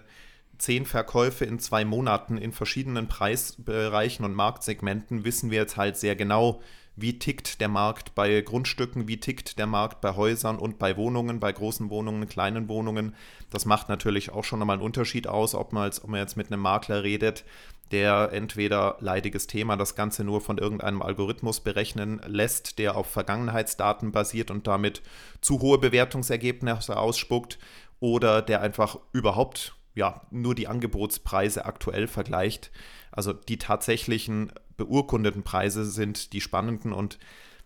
zehn 0.57 0.85
Verkäufe 0.85 1.45
in 1.45 1.59
zwei 1.59 1.83
Monaten 1.83 2.37
in 2.37 2.53
verschiedenen 2.53 3.07
Preisbereichen 3.07 4.23
und 4.23 4.33
Marktsegmenten 4.33 5.25
wissen 5.25 5.51
wir 5.51 5.59
jetzt 5.59 5.77
halt 5.77 5.97
sehr 5.97 6.15
genau, 6.15 6.61
wie 6.95 7.17
tickt 7.19 7.61
der 7.61 7.67
Markt 7.67 8.15
bei 8.15 8.41
Grundstücken, 8.41 9.07
wie 9.07 9.19
tickt 9.19 9.57
der 9.57 9.67
Markt 9.67 10.01
bei 10.01 10.15
Häusern 10.15 10.57
und 10.57 10.77
bei 10.77 10.97
Wohnungen, 10.97 11.39
bei 11.39 11.51
großen 11.51 11.89
Wohnungen, 11.89 12.27
kleinen 12.27 12.67
Wohnungen. 12.67 13.15
Das 13.49 13.65
macht 13.65 13.89
natürlich 13.89 14.31
auch 14.31 14.43
schon 14.43 14.59
nochmal 14.59 14.75
einen 14.77 14.85
Unterschied 14.85 15.27
aus, 15.27 15.55
ob 15.55 15.73
man, 15.73 15.85
jetzt, 15.85 16.03
ob 16.03 16.09
man 16.09 16.19
jetzt 16.19 16.37
mit 16.37 16.51
einem 16.51 16.61
Makler 16.61 17.03
redet, 17.03 17.43
der 17.91 18.31
entweder 18.31 18.97
leidiges 18.99 19.47
Thema 19.47 19.75
das 19.77 19.95
Ganze 19.95 20.23
nur 20.23 20.41
von 20.41 20.57
irgendeinem 20.57 21.01
Algorithmus 21.01 21.59
berechnen 21.59 22.21
lässt, 22.25 22.79
der 22.79 22.95
auf 22.95 23.07
Vergangenheitsdaten 23.07 24.11
basiert 24.11 24.51
und 24.51 24.67
damit 24.67 25.01
zu 25.41 25.59
hohe 25.59 25.77
Bewertungsergebnisse 25.77 26.97
ausspuckt, 26.97 27.57
oder 28.01 28.41
der 28.41 28.61
einfach 28.61 28.97
überhaupt 29.13 29.75
ja, 29.93 30.21
nur 30.31 30.55
die 30.55 30.67
Angebotspreise 30.67 31.65
aktuell 31.65 32.07
vergleicht. 32.07 32.71
Also 33.11 33.33
die 33.33 33.57
tatsächlichen 33.57 34.51
beurkundeten 34.77 35.43
Preise 35.43 35.85
sind 35.85 36.33
die 36.33 36.41
spannenden 36.41 36.93
und 36.93 37.19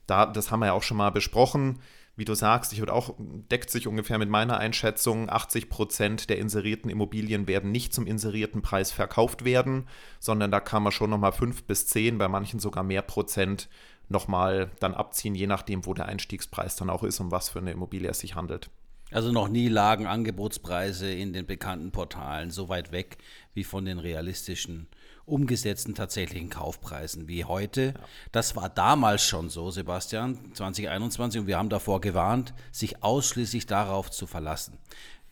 da, 0.07 0.25
das 0.25 0.51
haben 0.51 0.59
wir 0.59 0.67
ja 0.67 0.73
auch 0.73 0.83
schon 0.83 0.97
mal 0.97 1.11
besprochen 1.11 1.79
wie 2.17 2.25
du 2.25 2.33
sagst, 2.33 2.71
ich 2.71 2.79
würde 2.79 2.93
auch, 2.93 3.13
deckt 3.17 3.69
sich 3.69 3.87
ungefähr 3.87 4.17
mit 4.17 4.29
meiner 4.29 4.57
Einschätzung, 4.57 5.29
80 5.29 5.69
Prozent 5.69 6.29
der 6.29 6.37
inserierten 6.37 6.89
Immobilien 6.89 7.47
werden 7.47 7.71
nicht 7.71 7.93
zum 7.93 8.07
inserierten 8.07 8.61
Preis 8.61 8.91
verkauft 8.91 9.43
werden, 9.43 9.87
sondern 10.19 10.49
da 10.49 10.59
kann 10.59 10.83
man 10.83 10.93
schon 10.93 11.09
nochmal 11.09 11.33
5 11.33 11.63
bis 11.63 11.87
10, 11.87 12.17
bei 12.17 12.27
manchen 12.27 12.59
sogar 12.59 12.83
mehr 12.83 13.01
Prozent 13.01 13.67
nochmal 14.07 14.71
dann 14.79 14.93
abziehen, 14.93 15.35
je 15.35 15.47
nachdem, 15.47 15.85
wo 15.85 15.93
der 15.93 16.05
Einstiegspreis 16.05 16.75
dann 16.75 16.89
auch 16.89 17.03
ist, 17.03 17.19
um 17.19 17.31
was 17.31 17.49
für 17.49 17.59
eine 17.59 17.71
Immobilie 17.71 18.09
es 18.09 18.19
sich 18.19 18.35
handelt. 18.35 18.69
Also 19.11 19.31
noch 19.31 19.49
nie 19.49 19.67
lagen 19.67 20.07
Angebotspreise 20.07 21.11
in 21.11 21.33
den 21.33 21.45
bekannten 21.45 21.91
Portalen 21.91 22.49
so 22.49 22.69
weit 22.69 22.91
weg 22.91 23.17
wie 23.53 23.63
von 23.63 23.85
den 23.85 23.99
realistischen 23.99 24.87
umgesetzten 25.25 25.95
tatsächlichen 25.95 26.49
Kaufpreisen 26.49 27.27
wie 27.27 27.45
heute. 27.45 27.87
Ja. 27.87 27.93
Das 28.31 28.55
war 28.55 28.69
damals 28.69 29.23
schon 29.23 29.49
so, 29.49 29.71
Sebastian, 29.71 30.53
2021, 30.53 31.41
und 31.41 31.47
wir 31.47 31.57
haben 31.57 31.69
davor 31.69 32.01
gewarnt, 32.01 32.53
sich 32.71 33.03
ausschließlich 33.03 33.65
darauf 33.65 34.11
zu 34.11 34.27
verlassen. 34.27 34.77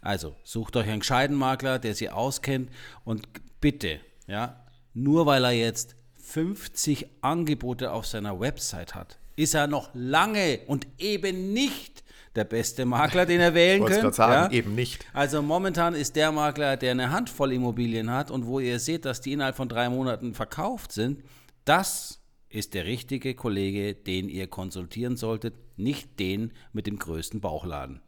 Also 0.02 0.36
sucht 0.44 0.76
euch 0.76 0.90
einen 0.90 1.00
gescheiten 1.00 1.36
Makler, 1.36 1.80
der 1.80 1.96
sie 1.96 2.10
auskennt 2.10 2.70
und 3.06 3.28
bitte, 3.62 4.00
ja, 4.28 4.66
nur 4.94 5.26
weil 5.26 5.46
er 5.46 5.52
jetzt 5.52 5.96
50 6.18 7.08
Angebote 7.22 7.92
auf 7.92 8.06
seiner 8.06 8.40
Website 8.40 8.96
hat, 8.96 9.18
ist 9.36 9.54
er 9.54 9.68
noch 9.68 9.90
lange 9.94 10.60
und 10.68 10.88
eben 10.98 11.54
nicht 11.54 12.03
der 12.36 12.46
beste 12.46 12.86
Makler, 12.86 13.26
den 13.26 13.40
er 13.40 13.54
wählen 13.54 13.86
könnte. 13.86 14.08
Ich 14.08 14.16
sagen, 14.16 14.52
ja? 14.54 14.58
eben 14.58 14.76
nicht. 14.76 15.06
Also 15.14 15.42
momentan 15.42 15.94
ist 15.94 16.16
der 16.16 16.32
Makler, 16.32 16.78
der 16.78 16.92
eine 16.92 17.12
Handvoll 17.12 17.54
Immobilien 17.54 18.12
hat 18.12 18.32
und 18.32 18.46
wo 18.48 18.60
ihr 18.60 18.80
seht, 18.80 19.06
dass 19.06 19.22
die 19.22 19.34
innerhalb 19.34 19.56
von 19.56 19.70
drei 19.70 19.90
Monaten 19.90 20.34
verkauft 20.34 20.92
sind, 20.92 21.24
das 21.66 22.22
ist 22.50 22.74
der 22.74 22.86
richtige 22.86 23.34
Kollege, 23.36 23.96
den 23.96 24.30
ihr 24.30 24.48
konsultieren 24.48 25.18
solltet, 25.18 25.56
nicht 25.78 26.20
den 26.20 26.54
mit 26.72 26.88
dem 26.88 27.00
größten 27.00 27.42
Bauchladen. 27.42 28.02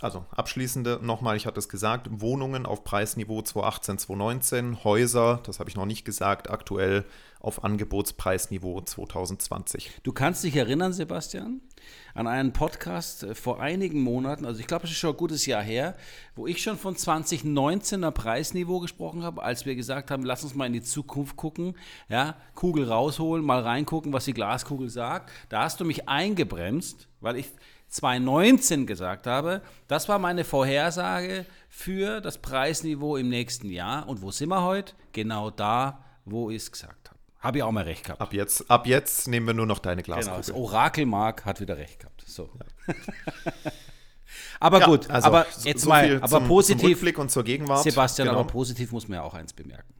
Also 0.00 0.24
abschließende 0.30 0.98
nochmal, 1.02 1.36
ich 1.36 1.46
hatte 1.46 1.58
es 1.58 1.68
gesagt, 1.68 2.08
Wohnungen 2.10 2.64
auf 2.64 2.84
Preisniveau 2.84 3.42
2018, 3.42 3.98
2019, 3.98 4.84
Häuser, 4.84 5.40
das 5.44 5.60
habe 5.60 5.68
ich 5.68 5.76
noch 5.76 5.84
nicht 5.84 6.04
gesagt, 6.04 6.48
aktuell 6.50 7.04
auf 7.38 7.64
Angebotspreisniveau 7.64 8.80
2020. 8.82 10.00
Du 10.02 10.12
kannst 10.12 10.44
dich 10.44 10.56
erinnern, 10.56 10.92
Sebastian, 10.92 11.60
an 12.14 12.26
einen 12.26 12.52
Podcast 12.52 13.22
äh, 13.22 13.34
vor 13.34 13.60
einigen 13.60 14.02
Monaten, 14.02 14.44
also 14.46 14.60
ich 14.60 14.66
glaube, 14.66 14.84
es 14.84 14.90
ist 14.90 14.98
schon 14.98 15.10
ein 15.10 15.16
gutes 15.16 15.46
Jahr 15.46 15.62
her, 15.62 15.96
wo 16.34 16.46
ich 16.46 16.62
schon 16.62 16.78
von 16.78 16.96
2019er 16.96 18.10
Preisniveau 18.10 18.80
gesprochen 18.80 19.22
habe, 19.22 19.42
als 19.42 19.66
wir 19.66 19.74
gesagt 19.74 20.10
haben, 20.10 20.22
lass 20.22 20.44
uns 20.44 20.54
mal 20.54 20.66
in 20.66 20.72
die 20.72 20.82
Zukunft 20.82 21.36
gucken, 21.36 21.76
ja, 22.08 22.36
Kugel 22.54 22.84
rausholen, 22.88 23.44
mal 23.44 23.60
reingucken, 23.60 24.12
was 24.12 24.26
die 24.26 24.34
Glaskugel 24.34 24.88
sagt. 24.88 25.30
Da 25.48 25.62
hast 25.62 25.80
du 25.80 25.84
mich 25.84 26.08
eingebremst, 26.08 27.08
weil 27.20 27.36
ich 27.36 27.46
2019 27.90 28.86
gesagt 28.86 29.26
habe, 29.26 29.62
das 29.88 30.08
war 30.08 30.18
meine 30.18 30.44
Vorhersage 30.44 31.44
für 31.68 32.20
das 32.20 32.38
Preisniveau 32.38 33.16
im 33.16 33.28
nächsten 33.28 33.68
Jahr. 33.68 34.08
Und 34.08 34.22
wo 34.22 34.30
sind 34.30 34.48
wir 34.48 34.62
heute? 34.62 34.94
Genau 35.12 35.50
da, 35.50 36.04
wo 36.24 36.50
ich 36.50 36.58
es 36.58 36.72
gesagt 36.72 37.10
habe. 37.10 37.18
Habe 37.40 37.58
ich 37.58 37.64
auch 37.64 37.72
mal 37.72 37.84
recht 37.84 38.04
gehabt. 38.04 38.20
Ab 38.20 38.32
jetzt, 38.32 38.70
ab 38.70 38.86
jetzt 38.86 39.26
nehmen 39.26 39.46
wir 39.46 39.54
nur 39.54 39.66
noch 39.66 39.78
deine 39.78 40.02
Glaskugel. 40.02 40.26
Genau, 40.26 40.36
das 40.36 40.52
Orakel 40.52 41.06
Mark 41.06 41.44
hat 41.44 41.60
wieder 41.60 41.76
recht 41.76 42.00
gehabt. 42.00 42.22
So. 42.26 42.50
Ja. 42.86 42.94
aber 44.60 44.80
ja, 44.80 44.86
gut, 44.86 45.10
also 45.10 45.26
aber 45.26 45.46
jetzt 45.64 45.82
so 45.82 45.88
mal, 45.88 46.16
aber 46.16 46.28
zum, 46.28 46.46
positiv. 46.46 46.80
Zum 46.82 46.90
Rückblick 46.90 47.18
und 47.18 47.30
zur 47.30 47.42
Gegenwart. 47.42 47.82
Sebastian, 47.82 48.28
genau. 48.28 48.40
aber 48.40 48.48
positiv 48.48 48.92
muss 48.92 49.08
man 49.08 49.16
ja 49.16 49.22
auch 49.22 49.34
eins 49.34 49.52
bemerken. 49.52 49.94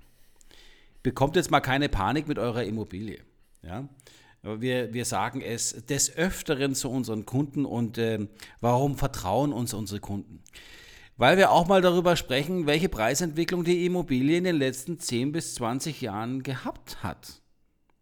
Bekommt 1.02 1.34
jetzt 1.34 1.50
mal 1.50 1.60
keine 1.60 1.88
Panik 1.88 2.28
mit 2.28 2.38
eurer 2.38 2.62
Immobilie. 2.62 3.20
Ja? 3.62 3.88
Wir, 4.42 4.94
wir 4.94 5.04
sagen 5.04 5.42
es 5.42 5.84
des 5.86 6.16
Öfteren 6.16 6.74
zu 6.74 6.90
unseren 6.90 7.26
Kunden 7.26 7.66
und 7.66 7.98
äh, 7.98 8.26
warum 8.60 8.96
vertrauen 8.96 9.52
uns 9.52 9.74
unsere 9.74 10.00
Kunden? 10.00 10.42
Weil 11.18 11.36
wir 11.36 11.50
auch 11.50 11.68
mal 11.68 11.82
darüber 11.82 12.16
sprechen, 12.16 12.66
welche 12.66 12.88
Preisentwicklung 12.88 13.64
die 13.64 13.84
Immobilie 13.84 14.38
in 14.38 14.44
den 14.44 14.56
letzten 14.56 14.98
10 14.98 15.32
bis 15.32 15.54
20 15.56 16.00
Jahren 16.00 16.42
gehabt 16.42 17.02
hat. 17.02 17.42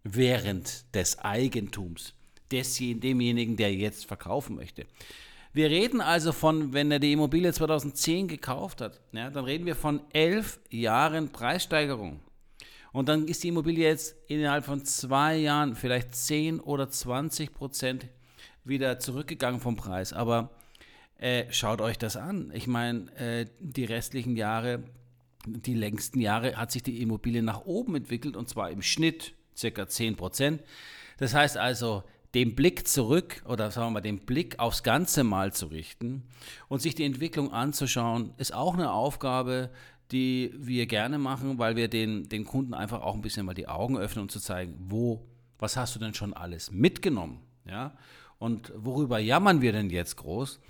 Während 0.05 0.95
des 0.95 1.19
Eigentums 1.19 2.15
desjenigen, 2.53 3.01
demjenigen, 3.01 3.57
der 3.57 3.75
jetzt 3.75 4.07
verkaufen 4.07 4.55
möchte. 4.55 4.87
Wir 5.53 5.71
reden 5.71 6.01
also 6.01 6.31
von, 6.31 6.73
wenn 6.73 6.93
er 6.93 7.01
die 7.01 7.13
Immobilie 7.13 7.53
2010 7.53 8.29
gekauft 8.29 8.81
hat, 8.81 9.01
ja, 9.13 9.31
dann 9.31 9.45
reden 9.45 9.67
wir 9.67 9.75
von 9.75 10.01
elf 10.13 10.61
Jahren 10.71 11.31
Preissteigerung. 11.31 12.21
Und 12.99 13.09
dann 13.09 13.29
ist 13.29 13.45
die 13.45 13.49
Immobilie 13.51 13.87
jetzt 13.87 14.17
innerhalb 14.27 14.65
von 14.65 14.85
zwei 14.85 15.37
Jahren 15.37 15.77
vielleicht 15.77 16.17
10 16.17 16.59
oder 16.59 16.91
20 16.91 17.55
Prozent 17.55 18.09
wieder 18.65 18.99
zurückgegangen 18.99 19.61
vom 19.61 19.77
Preis. 19.77 20.13
Aber 20.13 20.51
äh, 21.17 21.45
schaut 21.51 21.81
euch 21.81 21.97
das 21.97 22.17
an. 22.17 22.51
Ich 22.53 22.67
meine, 22.67 23.09
äh, 23.15 23.47
die 23.61 23.85
restlichen 23.85 24.35
Jahre, 24.35 24.83
die 25.47 25.75
längsten 25.75 26.21
Jahre 26.21 26.57
hat 26.57 26.73
sich 26.73 26.83
die 26.83 27.01
Immobilie 27.01 27.41
nach 27.41 27.67
oben 27.67 27.95
entwickelt 27.95 28.37
und 28.37 28.49
zwar 28.49 28.69
im 28.73 28.83
Schnitt 28.83 29.33
circa 29.57 29.87
10 29.87 30.17
Prozent. 30.17 30.65
Das 31.19 31.35
heißt 31.35 31.57
also, 31.57 32.03
den 32.35 32.57
Blick 32.57 32.89
zurück 32.89 33.45
oder 33.47 33.71
sagen 33.71 33.87
wir 33.87 33.93
mal, 33.93 34.01
den 34.01 34.27
Blick 34.27 34.59
aufs 34.59 34.83
Ganze 34.83 35.23
mal 35.23 35.53
zu 35.53 35.67
richten 35.67 36.25
und 36.67 36.83
sich 36.83 36.97
die 36.97 37.05
Entwicklung 37.05 37.53
anzuschauen, 37.53 38.35
ist 38.39 38.53
auch 38.53 38.75
eine 38.75 38.91
Aufgabe, 38.91 39.71
die 40.13 40.53
wir 40.57 40.87
gerne 40.87 41.19
machen, 41.19 41.59
weil 41.59 41.77
wir 41.77 41.89
den, 41.89 42.29
den 42.29 42.45
Kunden 42.45 42.75
einfach 42.75 43.03
auch 43.03 43.15
ein 43.15 43.23
bisschen 43.23 43.47
mal 43.47 43.55
die 43.55 43.69
Augen 43.69 43.99
öffnen 43.99 44.23
und 44.23 44.31
zu 44.31 44.41
zeigen, 44.41 44.75
wo, 44.79 45.27
was 45.59 45.77
hast 45.77 45.95
du 45.95 45.99
denn 45.99 46.15
schon 46.15 46.33
alles 46.33 46.71
mitgenommen? 46.71 47.41
Ja? 47.67 47.97
Und 48.39 48.73
worüber 48.75 49.19
jammern 49.19 49.61
wir 49.61 49.73
denn 49.73 49.91
jetzt 49.91 50.17
groß? 50.17 50.61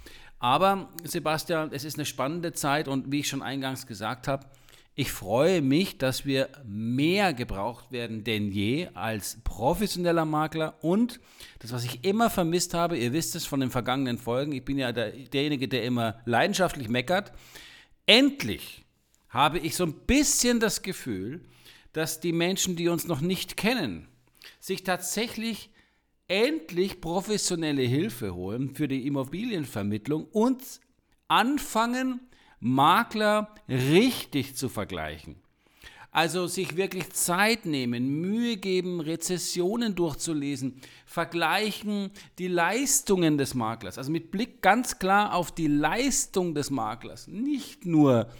Aber 0.40 0.88
Sebastian, 1.04 1.71
es 1.73 1.85
ist 1.85 1.97
eine 1.97 2.07
spannende 2.07 2.52
Zeit 2.52 2.88
und 2.88 3.11
wie 3.11 3.21
ich 3.21 3.28
schon 3.28 3.42
eingangs 3.42 3.87
gesagt 3.87 4.28
habe, 4.28 4.47
ich 4.95 5.12
freue 5.12 5.62
mich, 5.62 5.99
dass 5.99 6.26
wir 6.26 6.49
mehr 6.64 7.33
gebraucht 7.33 7.92
werden 7.92 8.25
denn 8.25 8.50
je 8.50 8.88
als 8.95 9.38
professioneller 9.45 10.25
Makler 10.25 10.83
und 10.83 11.21
das, 11.61 11.73
was 11.73 11.85
ich 11.85 12.04
immer 12.04 12.30
vermisst 12.30 12.75
habe, 12.75 12.99
ihr 12.99 13.12
wisst 13.12 13.37
es 13.37 13.47
von 13.47 13.61
den 13.61 13.71
vergangenen 13.71 14.18
Folgen, 14.18 14.50
ich 14.50 14.64
bin 14.64 14.76
ja 14.76 14.90
der, 14.90 15.12
derjenige, 15.12 15.68
der 15.68 15.85
immer 15.85 16.18
leidenschaftlich 16.25 16.88
meckert, 16.88 17.33
endlich 18.07 18.88
habe 19.28 19.58
ich 19.58 19.76
so 19.76 19.85
ein 19.85 19.94
bisschen 20.06 20.61
das 20.61 20.82
Gefühl, 20.82 21.42
dass 21.92 22.20
die 22.20 22.32
Menschen, 22.32 22.76
die 22.76 22.88
uns 22.88 23.06
noch 23.06 23.20
nicht 23.20 23.56
kennen, 23.56 24.08
sich 24.61 24.85
tatsächlich 24.85 25.70
endlich 26.28 27.00
professionelle 27.00 27.82
Hilfe 27.82 28.35
holen 28.35 28.75
für 28.75 28.88
die 28.88 29.06
Immobilienvermittlung 29.06 30.26
und 30.26 30.62
anfangen, 31.26 32.20
Makler 32.61 33.54
richtig 33.68 34.56
zu 34.56 34.68
vergleichen. 34.68 35.37
Also 36.11 36.47
sich 36.47 36.76
wirklich 36.76 37.11
Zeit 37.11 37.66
nehmen, 37.66 38.20
Mühe 38.20 38.56
geben, 38.56 39.00
Rezessionen 39.00 39.94
durchzulesen, 39.94 40.80
vergleichen 41.06 42.11
die 42.38 42.49
Leistungen 42.49 43.38
des 43.38 43.54
Maklers. 43.54 43.99
Also 43.99 44.11
mit 44.11 44.30
Blick 44.30 44.62
ganz 44.62 44.99
klar 44.99 45.35
auf 45.35 45.52
die 45.52 45.66
Leistung 45.66 46.54
des 46.54 46.70
Maklers. 46.70 47.28
Nicht 47.28 47.85
nur 47.85 48.30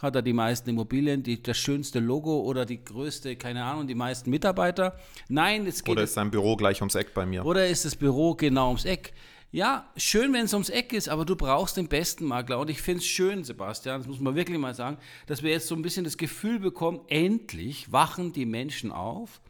hat 0.00 0.16
er 0.16 0.22
die 0.22 0.32
meisten 0.32 0.70
Immobilien, 0.70 1.22
die, 1.22 1.42
das 1.42 1.56
schönste 1.56 2.00
Logo 2.00 2.40
oder 2.40 2.66
die 2.66 2.82
größte, 2.82 3.36
keine 3.36 3.64
Ahnung, 3.64 3.86
die 3.86 3.94
meisten 3.94 4.30
Mitarbeiter. 4.30 4.98
Nein, 5.28 5.66
es 5.66 5.82
geht. 5.84 5.92
Oder 5.92 6.02
ist 6.02 6.14
sein 6.14 6.30
Büro 6.30 6.56
gleich 6.56 6.80
ums 6.80 6.94
Eck 6.94 7.14
bei 7.14 7.24
mir? 7.24 7.44
Oder 7.44 7.66
ist 7.68 7.84
das 7.84 7.96
Büro 7.96 8.34
genau 8.34 8.68
ums 8.68 8.84
Eck? 8.84 9.12
Ja, 9.54 9.88
schön, 9.96 10.32
wenn 10.32 10.46
es 10.46 10.52
ums 10.52 10.68
Eck 10.68 10.92
ist, 10.92 11.08
aber 11.08 11.24
du 11.24 11.36
brauchst 11.36 11.76
den 11.76 11.86
besten 11.86 12.24
Makler. 12.24 12.58
Und 12.58 12.70
ich 12.70 12.82
finde 12.82 12.98
es 12.98 13.06
schön, 13.06 13.44
Sebastian, 13.44 14.00
das 14.00 14.08
muss 14.08 14.18
man 14.18 14.34
wirklich 14.34 14.58
mal 14.58 14.74
sagen, 14.74 14.98
dass 15.26 15.44
wir 15.44 15.52
jetzt 15.52 15.68
so 15.68 15.76
ein 15.76 15.82
bisschen 15.82 16.02
das 16.02 16.18
Gefühl 16.18 16.58
bekommen, 16.58 17.02
endlich 17.06 17.92
wachen 17.92 18.32
die 18.32 18.46
Menschen 18.46 18.90
auf 18.90 19.40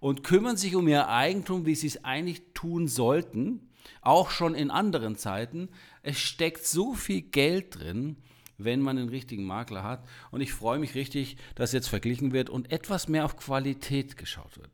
und 0.00 0.24
kümmern 0.24 0.56
sich 0.56 0.74
um 0.74 0.88
ihr 0.88 1.08
Eigentum, 1.08 1.66
wie 1.66 1.76
sie 1.76 1.86
es 1.86 2.04
eigentlich 2.04 2.42
tun 2.52 2.88
sollten, 2.88 3.68
auch 4.02 4.30
schon 4.30 4.56
in 4.56 4.72
anderen 4.72 5.14
Zeiten. 5.14 5.68
Es 6.02 6.18
steckt 6.18 6.66
so 6.66 6.94
viel 6.94 7.22
Geld 7.22 7.78
drin 7.78 8.16
wenn 8.58 8.80
man 8.80 8.96
den 8.96 9.08
richtigen 9.08 9.44
Makler 9.44 9.82
hat. 9.82 10.04
Und 10.30 10.40
ich 10.40 10.52
freue 10.52 10.78
mich 10.78 10.94
richtig, 10.94 11.36
dass 11.54 11.72
jetzt 11.72 11.88
verglichen 11.88 12.32
wird 12.32 12.50
und 12.50 12.70
etwas 12.72 13.08
mehr 13.08 13.24
auf 13.24 13.36
Qualität 13.36 14.16
geschaut 14.16 14.56
wird. 14.56 14.70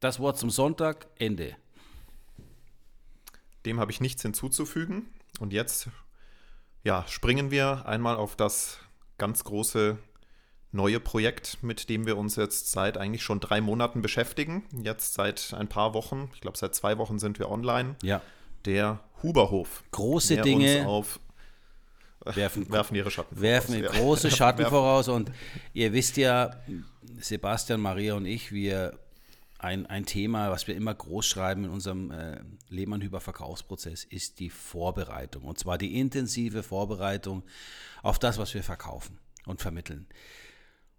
Das 0.00 0.20
Wort 0.20 0.38
zum 0.38 0.50
Sonntag, 0.50 1.06
Ende. 1.18 1.56
Dem 3.66 3.80
habe 3.80 3.90
ich 3.90 4.00
nichts 4.00 4.22
hinzuzufügen. 4.22 5.06
Und 5.40 5.52
jetzt 5.52 5.88
ja, 6.84 7.04
springen 7.08 7.50
wir 7.50 7.86
einmal 7.86 8.16
auf 8.16 8.36
das 8.36 8.78
ganz 9.18 9.44
große 9.44 9.98
neue 10.70 11.00
Projekt, 11.00 11.62
mit 11.62 11.88
dem 11.88 12.06
wir 12.06 12.16
uns 12.16 12.36
jetzt 12.36 12.70
seit 12.70 12.98
eigentlich 12.98 13.22
schon 13.22 13.40
drei 13.40 13.60
Monaten 13.60 14.02
beschäftigen. 14.02 14.64
Jetzt 14.82 15.14
seit 15.14 15.54
ein 15.54 15.68
paar 15.68 15.94
Wochen, 15.94 16.30
ich 16.34 16.40
glaube 16.40 16.56
seit 16.58 16.74
zwei 16.74 16.98
Wochen 16.98 17.18
sind 17.18 17.38
wir 17.38 17.50
online. 17.50 17.96
Ja. 18.02 18.22
Der 18.64 19.00
Huberhof. 19.22 19.84
Große 19.90 20.38
Dinge. 20.38 20.78
Uns 20.78 20.86
auf 20.86 21.20
werfen, 22.34 22.68
werfen 22.70 22.94
ihre 22.94 23.10
Schatten 23.10 23.40
werfen 23.40 23.82
voraus. 23.82 23.96
große 23.96 24.30
Schatten 24.36 24.58
werfen. 24.58 24.70
voraus. 24.70 25.08
Und 25.08 25.30
ihr 25.72 25.92
wisst 25.92 26.16
ja, 26.16 26.56
Sebastian, 27.20 27.80
Maria 27.80 28.14
und 28.14 28.26
ich, 28.26 28.52
wir 28.52 28.98
ein, 29.58 29.86
ein 29.86 30.06
Thema, 30.06 30.50
was 30.50 30.68
wir 30.68 30.76
immer 30.76 30.94
groß 30.94 31.26
schreiben 31.26 31.64
in 31.64 31.70
unserem 31.70 32.12
äh, 32.12 32.40
Lehmann-Hüber 32.68 33.20
Verkaufsprozess, 33.20 34.04
ist 34.04 34.38
die 34.38 34.50
Vorbereitung. 34.50 35.44
Und 35.44 35.58
zwar 35.58 35.78
die 35.78 35.98
intensive 35.98 36.62
Vorbereitung 36.62 37.42
auf 38.02 38.18
das, 38.18 38.38
was 38.38 38.54
wir 38.54 38.62
verkaufen 38.62 39.18
und 39.46 39.60
vermitteln. 39.60 40.06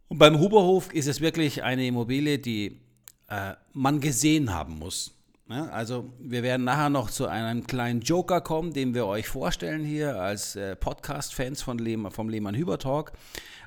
Und 0.10 0.18
beim 0.18 0.40
Huberhof 0.40 0.92
ist 0.94 1.08
es 1.08 1.22
wirklich 1.22 1.64
eine 1.64 1.86
Immobilie, 1.88 2.40
die 2.40 2.82
äh, 3.30 3.54
man 3.74 4.02
gesehen 4.02 4.54
haben 4.54 4.78
muss. 4.78 5.14
Ja, 5.50 5.66
also 5.70 6.14
wir 6.20 6.44
werden 6.44 6.64
nachher 6.64 6.92
noch 6.92 7.10
zu 7.10 7.26
einem 7.26 7.66
kleinen 7.66 8.02
Joker 8.02 8.40
kommen, 8.40 8.72
den 8.72 8.94
wir 8.94 9.08
euch 9.08 9.28
vorstellen 9.28 9.84
hier 9.84 10.22
als 10.22 10.56
äh, 10.56 10.76
Podcast-Fans 10.76 11.64
von 11.64 11.80
Lehmann, 11.80 12.12
vom 12.12 12.30
Lehmann 12.30 12.54
Hüber 12.54 12.78
Talk. 12.78 13.14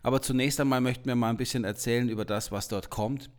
Aber 0.04 0.22
zunächst 0.22 0.60
einmal 0.60 0.80
möchten 0.80 1.06
wir 1.06 1.16
mal 1.16 1.30
ein 1.30 1.36
bisschen 1.36 1.64
erzählen 1.64 2.08
über 2.08 2.24
das, 2.24 2.52
was 2.52 2.68
dort 2.68 2.88
kommt. 2.88 3.30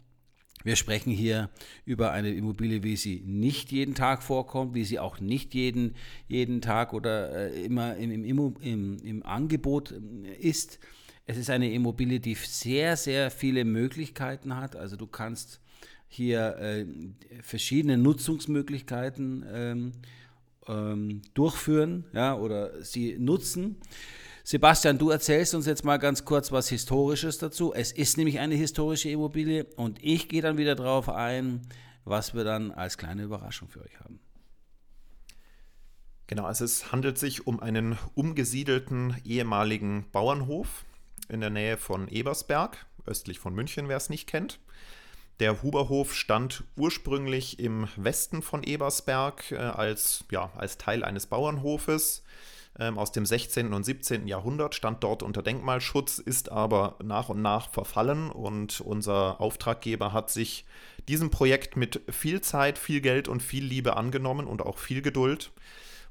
Wir 0.66 0.76
sprechen 0.76 1.14
hier 1.14 1.52
über 1.86 2.12
eine 2.12 2.34
Immobilie, 2.34 2.84
wie 2.84 2.98
sie 2.98 3.24
nicht 3.26 3.72
jeden 3.72 3.96
Tag 3.96 4.22
vorkommt, 4.22 4.74
wie 4.74 4.84
sie 4.84 5.00
auch 5.00 5.22
nicht 5.22 5.54
jeden, 5.54 5.96
jeden 6.28 6.60
Tag 6.60 6.92
oder 6.92 7.54
äh, 7.54 7.64
immer 7.64 7.96
im, 7.96 8.12
im, 8.12 8.56
im, 8.60 8.98
im 8.98 9.26
Angebot 9.26 9.94
äh, 9.94 10.34
ist. 10.36 10.80
Es 11.26 11.38
ist 11.38 11.50
eine 11.50 11.72
Immobilie, 11.72 12.20
die 12.20 12.36
sehr, 12.36 12.98
sehr 12.98 13.32
viele 13.32 13.64
Möglichkeiten 13.64 14.58
hat. 14.58 14.76
Also 14.76 14.98
du 14.98 15.08
kannst 15.08 15.62
hier 16.14 16.58
äh, 16.58 16.86
verschiedene 17.42 17.98
Nutzungsmöglichkeiten 17.98 19.46
ähm, 19.52 19.92
ähm, 20.68 21.22
durchführen 21.34 22.06
ja, 22.14 22.36
oder 22.36 22.84
sie 22.84 23.18
nutzen. 23.18 23.78
Sebastian, 24.46 24.98
du 24.98 25.10
erzählst 25.10 25.56
uns 25.56 25.66
jetzt 25.66 25.86
mal 25.86 25.98
ganz 25.98 26.26
kurz 26.26 26.52
was 26.52 26.68
Historisches 26.68 27.38
dazu. 27.38 27.74
Es 27.74 27.92
ist 27.92 28.18
nämlich 28.18 28.40
eine 28.40 28.56
historische 28.56 29.10
Immobilie 29.10 29.66
und 29.78 30.04
ich 30.04 30.28
gehe 30.28 30.42
dann 30.42 30.58
wieder 30.58 30.76
darauf 30.76 31.08
ein, 31.08 31.62
was 32.04 32.34
wir 32.34 32.44
dann 32.44 32.72
als 32.72 32.98
kleine 32.98 33.24
Überraschung 33.24 33.70
für 33.70 33.82
euch 33.82 34.00
haben. 34.02 34.20
Genau, 36.28 36.44
also 36.46 36.66
es 36.66 36.92
handelt 36.92 37.18
sich 37.18 37.48
um 37.48 37.60
einen 37.60 37.98
umgesiedelten 38.16 39.16
ehemaligen 39.24 40.06
Bauernhof 40.12 40.84
in 41.30 41.42
der 41.42 41.50
Nähe 41.50 41.78
von 41.78 42.08
Ebersberg, 42.08 42.86
östlich 43.06 43.40
von 43.40 43.54
München, 43.54 43.88
wer 43.88 43.98
es 43.98 44.10
nicht 44.10 44.28
kennt. 44.28 44.60
Der 45.44 45.62
Huberhof 45.62 46.16
stand 46.16 46.64
ursprünglich 46.78 47.60
im 47.60 47.90
Westen 47.98 48.42
von 48.42 48.64
Ebersberg 48.64 49.52
äh, 49.52 49.58
als, 49.58 50.24
ja, 50.32 50.54
als 50.56 50.78
Teil 50.78 51.04
eines 51.04 51.26
Bauernhofes 51.26 52.24
ähm, 52.80 52.98
aus 52.98 53.12
dem 53.12 53.26
16. 53.26 53.74
und 53.74 53.84
17. 53.84 54.26
Jahrhundert, 54.26 54.74
stand 54.74 55.04
dort 55.04 55.22
unter 55.22 55.44
Denkmalschutz, 55.44 56.20
ist 56.20 56.50
aber 56.50 56.96
nach 57.04 57.28
und 57.28 57.42
nach 57.42 57.70
verfallen 57.70 58.32
und 58.32 58.80
unser 58.80 59.42
Auftraggeber 59.42 60.14
hat 60.14 60.30
sich 60.30 60.64
diesem 61.10 61.30
Projekt 61.30 61.76
mit 61.76 62.00
viel 62.10 62.40
Zeit, 62.40 62.78
viel 62.78 63.02
Geld 63.02 63.28
und 63.28 63.44
viel 63.44 63.66
Liebe 63.66 63.98
angenommen 63.98 64.48
und 64.48 64.62
auch 64.62 64.78
viel 64.78 65.02
Geduld 65.02 65.52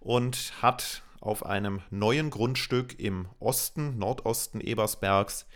und 0.01 0.53
hat 0.61 1.05
auf 1.23 1.47
einem 1.47 1.81
neuen 1.89 2.29
Grundstück 2.29 3.01
im 3.01 3.31
Osten, 3.41 3.97
Nordosten 3.97 4.61
Ebersbergs 4.61 5.47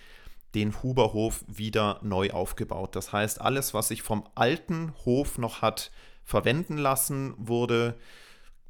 den 0.56 0.82
Huberhof 0.82 1.44
wieder 1.46 2.00
neu 2.02 2.30
aufgebaut. 2.30 2.96
Das 2.96 3.12
heißt, 3.12 3.42
alles, 3.42 3.74
was 3.74 3.88
sich 3.88 4.02
vom 4.02 4.26
alten 4.34 4.94
Hof 5.04 5.36
noch 5.36 5.60
hat 5.60 5.90
verwenden 6.24 6.78
lassen, 6.78 7.34
wurde 7.36 7.94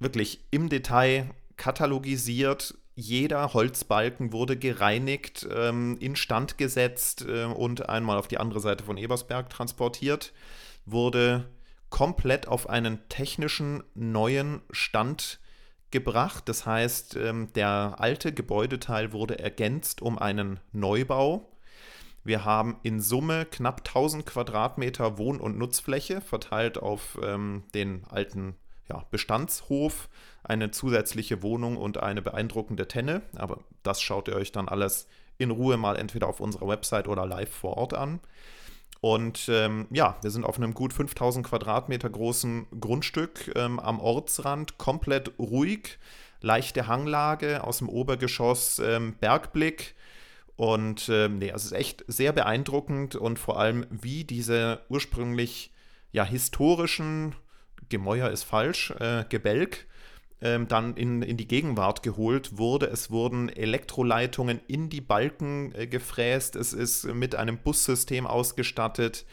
wirklich 0.00 0.40
im 0.50 0.68
Detail 0.68 1.30
katalogisiert. 1.56 2.76
Jeder 2.96 3.54
Holzbalken 3.54 4.32
wurde 4.32 4.56
gereinigt, 4.56 5.46
ähm, 5.54 5.96
instand 6.00 6.58
gesetzt 6.58 7.24
äh, 7.28 7.44
und 7.44 7.88
einmal 7.88 8.18
auf 8.18 8.26
die 8.26 8.38
andere 8.38 8.58
Seite 8.58 8.82
von 8.82 8.96
Ebersberg 8.96 9.48
transportiert, 9.48 10.32
wurde 10.86 11.48
komplett 11.88 12.48
auf 12.48 12.68
einen 12.68 13.08
technischen 13.08 13.84
neuen 13.94 14.60
Stand 14.72 15.38
gebracht. 15.92 16.48
Das 16.48 16.66
heißt, 16.66 17.14
ähm, 17.14 17.52
der 17.54 17.94
alte 17.98 18.32
Gebäudeteil 18.32 19.12
wurde 19.12 19.38
ergänzt 19.38 20.02
um 20.02 20.18
einen 20.18 20.58
Neubau 20.72 21.48
wir 22.26 22.44
haben 22.44 22.76
in 22.82 23.00
Summe 23.00 23.46
knapp 23.46 23.82
1000 23.86 24.26
Quadratmeter 24.26 25.18
Wohn- 25.18 25.40
und 25.40 25.58
Nutzfläche 25.58 26.20
verteilt 26.20 26.78
auf 26.78 27.18
ähm, 27.22 27.62
den 27.74 28.04
alten 28.08 28.56
ja, 28.88 29.04
Bestandshof, 29.10 30.08
eine 30.44 30.70
zusätzliche 30.70 31.42
Wohnung 31.42 31.76
und 31.76 32.02
eine 32.02 32.22
beeindruckende 32.22 32.88
Tenne. 32.88 33.22
Aber 33.36 33.60
das 33.82 34.00
schaut 34.00 34.28
ihr 34.28 34.36
euch 34.36 34.52
dann 34.52 34.68
alles 34.68 35.08
in 35.38 35.50
Ruhe 35.50 35.76
mal 35.76 35.96
entweder 35.96 36.28
auf 36.28 36.40
unserer 36.40 36.68
Website 36.68 37.08
oder 37.08 37.26
live 37.26 37.50
vor 37.50 37.76
Ort 37.76 37.94
an. 37.94 38.20
Und 39.00 39.48
ähm, 39.48 39.86
ja, 39.90 40.16
wir 40.22 40.30
sind 40.30 40.44
auf 40.44 40.56
einem 40.56 40.74
gut 40.74 40.92
5000 40.92 41.46
Quadratmeter 41.46 42.08
großen 42.08 42.66
Grundstück 42.80 43.52
ähm, 43.54 43.78
am 43.78 44.00
Ortsrand, 44.00 44.78
komplett 44.78 45.38
ruhig, 45.38 45.98
leichte 46.40 46.86
Hanglage 46.86 47.62
aus 47.62 47.78
dem 47.78 47.88
Obergeschoss, 47.88 48.78
ähm, 48.78 49.14
Bergblick 49.20 49.95
und 50.56 51.08
ähm, 51.10 51.38
nee, 51.38 51.52
also 51.52 51.66
es 51.66 51.72
ist 51.72 51.78
echt 51.78 52.04
sehr 52.08 52.32
beeindruckend 52.32 53.14
und 53.14 53.38
vor 53.38 53.60
allem, 53.60 53.86
wie 53.90 54.24
diese 54.24 54.80
ursprünglich 54.88 55.72
ja 56.12 56.24
historischen, 56.24 57.34
Gemäuer 57.88 58.30
ist 58.30 58.42
falsch, 58.42 58.90
äh, 58.98 59.24
Gebälk, 59.28 59.86
ähm, 60.40 60.66
dann 60.66 60.96
in, 60.96 61.22
in 61.22 61.36
die 61.36 61.46
Gegenwart 61.46 62.02
geholt 62.02 62.58
wurde. 62.58 62.86
Es 62.86 63.10
wurden 63.10 63.48
Elektroleitungen 63.48 64.60
in 64.66 64.88
die 64.88 65.00
Balken 65.00 65.72
äh, 65.74 65.86
gefräst. 65.86 66.56
Es 66.56 66.72
ist 66.72 67.04
mit 67.04 67.34
einem 67.34 67.58
Bussystem 67.58 68.26
ausgestattet, 68.26 69.24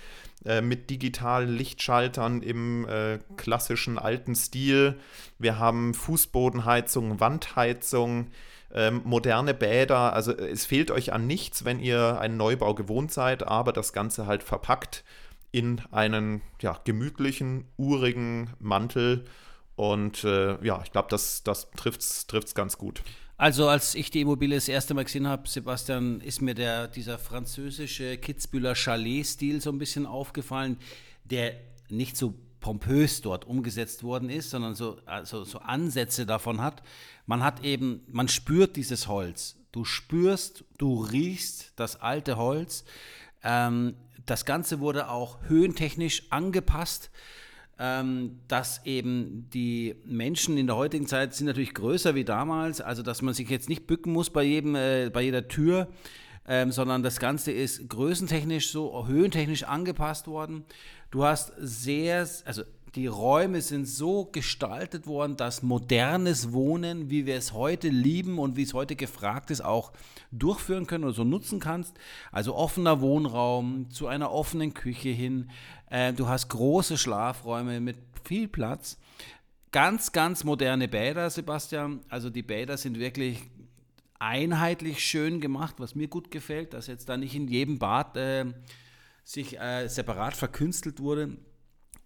äh, 0.45 0.62
mit 0.62 0.89
digitalen 0.89 1.55
Lichtschaltern 1.55 2.41
im 2.41 2.86
äh, 2.88 3.19
klassischen 3.38 3.97
alten 3.97 4.36
Stil. 4.36 4.99
Wir 5.39 5.57
haben 5.57 5.93
Fußbodenheizung, 5.93 7.19
Wandheizung 7.19 8.27
ähm, 8.73 9.01
moderne 9.05 9.53
Bäder. 9.53 10.13
Also 10.13 10.31
äh, 10.31 10.49
es 10.49 10.65
fehlt 10.65 10.91
euch 10.91 11.13
an 11.13 11.27
nichts, 11.27 11.65
wenn 11.65 11.79
ihr 11.79 12.19
einen 12.19 12.38
Neubau 12.38 12.73
gewohnt 12.73 13.12
seid, 13.12 13.43
aber 13.43 13.71
das 13.71 13.93
Ganze 13.93 14.25
halt 14.25 14.43
verpackt 14.43 15.03
in 15.51 15.81
einen 15.91 16.41
ja, 16.62 16.79
gemütlichen, 16.83 17.65
urigen 17.77 18.49
Mantel. 18.59 19.25
Und 19.75 20.23
äh, 20.23 20.63
ja, 20.65 20.81
ich 20.83 20.91
glaube, 20.91 21.07
das, 21.09 21.43
das 21.43 21.69
trifft 21.71 22.01
es 22.01 22.55
ganz 22.55 22.77
gut. 22.77 23.03
Also 23.38 23.67
als 23.67 23.95
ich 23.95 24.12
die 24.12 24.21
Immobilie 24.21 24.55
das 24.55 24.67
erste 24.67 24.93
Mal 24.93 25.03
gesehen 25.03 25.27
habe, 25.27 25.47
Sebastian, 25.47 26.21
ist 26.21 26.41
mir 26.41 26.53
der, 26.53 26.88
dieser 26.88 27.17
französische 27.17 28.17
Kitzbühler 28.17 28.75
Chalet-Stil 28.75 29.62
so 29.62 29.71
ein 29.71 29.79
bisschen 29.79 30.05
aufgefallen, 30.05 30.77
der 31.25 31.53
nicht 31.89 32.15
so 32.15 32.36
pompös 32.63 33.21
dort 33.21 33.45
umgesetzt 33.45 34.04
worden 34.04 34.30
ist, 34.30 34.49
sondern 34.49 34.73
so, 34.73 34.97
also 35.06 35.43
so 35.43 35.60
Ansätze 35.60 36.26
davon 36.26 36.62
hat. 36.62 36.82
Man 37.26 37.43
hat 37.43 37.63
eben, 37.63 38.02
man 38.08 38.30
spürt 38.30 38.78
dieses 38.78 39.10
Holz. 39.10 39.58
Du 39.73 39.84
spürst, 39.84 40.63
du 40.78 41.04
riechst 41.04 41.73
das 41.76 41.99
alte 41.99 42.38
Holz. 42.38 42.86
Ähm, 43.43 43.95
das 44.26 44.45
Ganze 44.45 44.80
wurde 44.80 45.10
auch 45.10 45.39
höhentechnisch 45.49 46.23
angepasst, 46.30 47.12
ähm, 47.80 48.39
dass 48.47 48.86
eben 48.86 49.49
die 49.54 49.95
Menschen 50.06 50.58
in 50.58 50.67
der 50.67 50.78
heutigen 50.78 51.06
Zeit 51.06 51.34
sind 51.34 51.47
natürlich 51.47 51.73
größer 51.73 52.15
wie 52.15 52.23
damals, 52.23 52.80
also 52.80 53.04
dass 53.04 53.21
man 53.21 53.34
sich 53.34 53.49
jetzt 53.49 53.67
nicht 53.67 53.88
bücken 53.88 54.13
muss 54.13 54.30
bei, 54.30 54.43
jedem, 54.43 54.76
äh, 54.76 55.10
bei 55.12 55.23
jeder 55.23 55.49
Tür, 55.49 55.89
ähm, 56.47 56.71
sondern 56.71 57.04
das 57.04 57.19
Ganze 57.19 57.52
ist 57.52 57.89
größentechnisch 57.89 58.69
so, 58.69 59.06
höhentechnisch 59.06 59.63
angepasst 59.63 60.28
worden. 60.28 60.63
Du 61.13 61.23
hast 61.23 61.54
sehr, 61.60 62.28
also 62.45 62.63
die 62.95 63.06
Räume 63.06 63.62
sind 63.62 63.86
so 63.86 64.26
gestaltet 64.26 65.06
worden, 65.06 65.38
dass 65.38 65.62
modernes 65.62 66.54
Wohnen, 66.54 67.12
wie 67.12 67.28
wir 67.28 67.36
es 67.36 67.54
heute 67.54 67.89
lieben 67.89 68.39
und 68.39 68.56
wie 68.56 68.63
es 68.63 68.73
heute 68.73 68.95
gefragt 68.95 69.52
ist, 69.52 69.62
auch 69.63 69.93
durchführen 70.32 70.88
können 70.88 71.04
oder 71.04 71.13
so 71.13 71.23
nutzen 71.23 71.60
kannst. 71.60 71.95
Also 72.32 72.56
offener 72.56 72.99
Wohnraum 72.99 73.91
zu 73.91 74.08
einer 74.08 74.32
offenen 74.32 74.73
Küche 74.73 75.10
hin. 75.10 75.52
Äh, 75.91 76.13
du 76.13 76.30
hast 76.30 76.47
große 76.47 76.97
Schlafräume 76.97 77.80
mit 77.80 77.97
viel 78.23 78.47
Platz. 78.47 78.97
Ganz, 79.71 80.13
ganz 80.13 80.43
moderne 80.43 80.88
Bäder, 80.88 81.30
Sebastian. 81.30 81.99
Also 82.10 82.32
die 82.32 82.41
Bäder 82.41 82.76
sind 82.76 82.97
wirklich 82.97 83.52
einheitlich 84.17 85.06
schön 85.06 85.41
gemacht, 85.41 85.76
was 85.78 85.93
mir 85.93 86.08
gut 86.08 86.32
gefällt, 86.32 86.73
dass 86.73 86.88
jetzt 86.88 87.08
da 87.08 87.17
nicht 87.17 87.36
in 87.36 87.47
jedem 87.47 87.78
Bad 87.78 88.17
äh, 88.17 88.45
sich 89.23 89.59
äh, 89.59 89.88
separat 89.88 90.36
verkünstelt 90.36 90.99
wurde. 90.99 91.38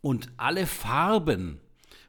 Und 0.01 0.29
alle 0.37 0.67
Farben, 0.67 1.59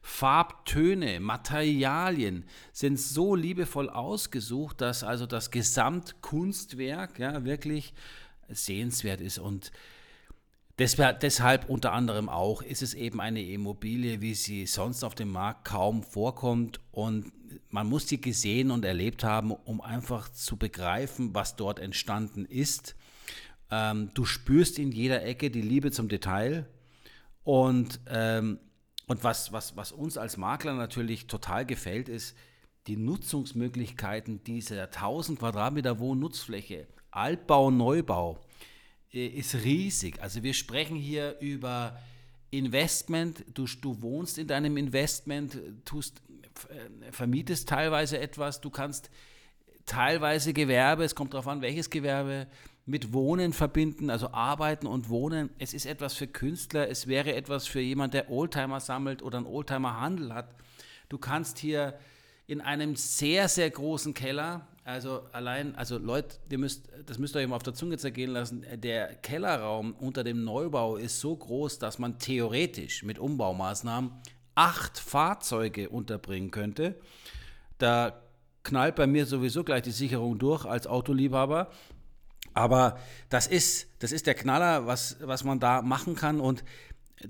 Farbtöne, 0.01 1.19
Materialien 1.19 2.45
sind 2.71 2.99
so 2.99 3.35
liebevoll 3.35 3.89
ausgesucht, 3.89 4.81
dass 4.81 5.03
also 5.03 5.25
das 5.25 5.51
Gesamtkunstwerk 5.51 7.19
ja, 7.19 7.43
wirklich 7.43 7.93
sehenswert 8.47 9.21
ist. 9.21 9.39
Und 9.39 9.71
deshalb 10.77 11.69
unter 11.69 11.91
anderem 11.91 12.29
auch 12.29 12.61
ist 12.61 12.81
es 12.81 12.93
eben 12.93 13.19
eine 13.19 13.43
Immobilie, 13.43 14.21
wie 14.21 14.33
sie 14.33 14.65
sonst 14.65 15.03
auf 15.03 15.15
dem 15.15 15.31
Markt 15.31 15.65
kaum 15.65 16.03
vorkommt. 16.03 16.79
Und 16.91 17.31
man 17.69 17.87
muss 17.87 18.07
sie 18.07 18.21
gesehen 18.21 18.71
und 18.71 18.85
erlebt 18.85 19.23
haben, 19.23 19.51
um 19.51 19.81
einfach 19.81 20.29
zu 20.29 20.57
begreifen, 20.57 21.35
was 21.35 21.55
dort 21.55 21.79
entstanden 21.79 22.45
ist. 22.45 22.95
Ähm, 23.71 24.09
du 24.13 24.25
spürst 24.25 24.79
in 24.79 24.91
jeder 24.91 25.23
Ecke 25.23 25.51
die 25.51 25.61
Liebe 25.61 25.91
zum 25.91 26.09
Detail. 26.09 26.67
Und, 27.43 27.99
ähm, 28.07 28.59
und 29.07 29.23
was, 29.23 29.51
was, 29.51 29.75
was 29.75 29.91
uns 29.91 30.17
als 30.17 30.37
Makler 30.37 30.73
natürlich 30.73 31.27
total 31.27 31.65
gefällt, 31.65 32.09
ist 32.09 32.35
die 32.87 32.97
Nutzungsmöglichkeiten 32.97 34.43
dieser 34.43 34.83
1000 34.83 35.39
Quadratmeter 35.39 35.99
Wohnnutzfläche. 35.99 36.87
Altbau, 37.11 37.71
Neubau 37.71 38.39
äh, 39.13 39.27
ist 39.27 39.55
riesig. 39.55 40.21
Also 40.21 40.43
wir 40.43 40.53
sprechen 40.53 40.97
hier 40.97 41.37
über 41.39 41.99
Investment, 42.51 43.45
du, 43.53 43.65
du 43.81 44.01
wohnst 44.01 44.37
in 44.37 44.47
deinem 44.47 44.77
Investment, 44.77 45.57
tust, 45.85 46.21
äh, 46.69 47.11
vermietest 47.11 47.69
teilweise 47.69 48.19
etwas, 48.19 48.59
du 48.61 48.69
kannst 48.69 49.11
teilweise 49.85 50.53
Gewerbe, 50.53 51.03
es 51.03 51.15
kommt 51.15 51.33
darauf 51.33 51.47
an, 51.47 51.61
welches 51.61 51.89
Gewerbe, 51.89 52.47
mit 52.85 53.13
Wohnen 53.13 53.53
verbinden, 53.53 54.09
also 54.09 54.31
Arbeiten 54.31 54.87
und 54.87 55.09
Wohnen. 55.09 55.49
Es 55.59 55.73
ist 55.73 55.85
etwas 55.85 56.13
für 56.13 56.27
Künstler, 56.27 56.89
es 56.89 57.07
wäre 57.07 57.35
etwas 57.35 57.67
für 57.67 57.79
jemand, 57.79 58.13
der 58.13 58.31
Oldtimer 58.31 58.79
sammelt 58.79 59.21
oder 59.21 59.37
einen 59.37 59.47
Oldtimer-Handel 59.47 60.33
hat. 60.33 60.55
Du 61.07 61.17
kannst 61.17 61.59
hier 61.59 61.99
in 62.47 62.61
einem 62.61 62.95
sehr, 62.95 63.47
sehr 63.47 63.69
großen 63.69 64.15
Keller, 64.15 64.67
also 64.83 65.21
allein, 65.33 65.75
also 65.75 65.99
Leute, 65.99 66.37
ihr 66.49 66.57
müsst, 66.57 66.89
das 67.05 67.19
müsst 67.19 67.35
ihr 67.35 67.41
euch 67.41 67.47
mal 67.47 67.57
auf 67.57 67.63
der 67.63 67.75
Zunge 67.75 67.97
zergehen 67.97 68.31
lassen, 68.31 68.65
der 68.73 69.13
Kellerraum 69.15 69.93
unter 69.93 70.23
dem 70.23 70.43
Neubau 70.43 70.95
ist 70.95 71.19
so 71.19 71.35
groß, 71.35 71.77
dass 71.77 71.99
man 71.99 72.17
theoretisch 72.17 73.03
mit 73.03 73.19
Umbaumaßnahmen 73.19 74.11
acht 74.55 74.97
Fahrzeuge 74.97 75.89
unterbringen 75.89 76.49
könnte. 76.49 76.95
Da 77.77 78.19
knallt 78.63 78.95
bei 78.95 79.05
mir 79.05 79.27
sowieso 79.27 79.63
gleich 79.63 79.83
die 79.83 79.91
Sicherung 79.91 80.39
durch 80.39 80.65
als 80.65 80.87
Autoliebhaber. 80.87 81.69
Aber 82.53 82.97
das 83.29 83.47
ist, 83.47 83.87
das 83.99 84.11
ist 84.11 84.27
der 84.27 84.33
Knaller, 84.33 84.85
was, 84.85 85.17
was 85.21 85.43
man 85.43 85.59
da 85.59 85.81
machen 85.81 86.15
kann. 86.15 86.39
Und 86.39 86.63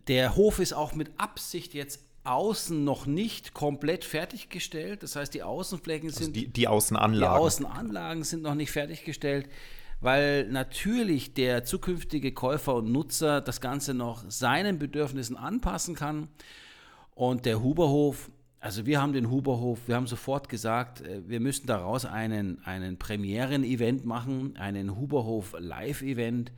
der 0.07 0.35
Hof 0.35 0.59
ist 0.59 0.73
auch 0.73 0.93
mit 0.93 1.11
Absicht 1.17 1.73
jetzt 1.73 2.01
außen 2.23 2.83
noch 2.83 3.05
nicht 3.05 3.53
komplett 3.53 4.03
fertiggestellt. 4.03 5.03
Das 5.03 5.15
heißt, 5.15 5.33
die 5.33 5.43
Außenflächen 5.43 6.09
also 6.09 6.23
sind. 6.23 6.35
Die, 6.35 6.47
die 6.47 6.67
Außenanlagen. 6.67 7.35
Die 7.35 7.39
Außenanlagen 7.41 8.23
sind 8.23 8.43
noch 8.43 8.55
nicht 8.55 8.71
fertiggestellt, 8.71 9.49
weil 10.01 10.47
natürlich 10.47 11.33
der 11.33 11.63
zukünftige 11.63 12.33
Käufer 12.33 12.75
und 12.75 12.91
Nutzer 12.91 13.41
das 13.41 13.61
Ganze 13.61 13.93
noch 13.93 14.23
seinen 14.29 14.79
Bedürfnissen 14.79 15.37
anpassen 15.37 15.95
kann. 15.95 16.29
Und 17.15 17.45
der 17.45 17.61
Huberhof 17.61 18.29
also 18.59 18.85
wir 18.85 19.01
haben 19.01 19.13
den 19.13 19.29
Huberhof, 19.29 19.87
wir 19.87 19.95
haben 19.95 20.07
sofort 20.07 20.49
gesagt, 20.49 21.01
äh, 21.01 21.27
wir 21.27 21.39
müssten 21.39 21.67
daraus 21.67 22.05
einen, 22.05 22.63
einen 22.65 22.97
Premieren-Event 22.97 24.05
machen, 24.05 24.57
einen 24.57 24.97
Huberhof 24.97 25.55
Live-Event, 25.57 26.51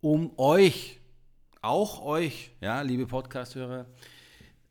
um 0.00 0.32
euch, 0.38 1.00
auch 1.62 2.02
euch, 2.02 2.52
ja, 2.60 2.82
liebe 2.82 3.06
Podcast-Hörer, 3.06 3.86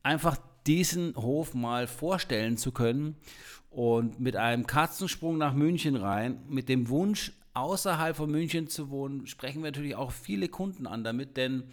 einfach 0.02 0.38
diesen 0.65 1.15
Hof 1.15 1.54
mal 1.54 1.88
vorstellen 1.88 2.58
zu 2.58 2.72
können 2.72 3.18
und 3.70 4.20
mit 4.22 4.38
einem 4.38 4.65
Katzensprung 4.65 5.38
nach 5.38 5.54
München 5.54 5.98
rein, 5.98 6.41
mit 6.48 6.70
dem 6.70 6.88
Wunsch, 6.88 7.34
außerhalb 7.54 8.15
von 8.15 8.32
München 8.32 8.68
zu 8.68 8.89
wohnen, 8.89 9.28
sprechen 9.28 9.62
wir 9.62 9.72
natürlich 9.72 9.96
auch 9.96 10.12
viele 10.12 10.48
Kunden 10.48 10.88
an 10.88 11.04
damit, 11.04 11.38
denn 11.38 11.63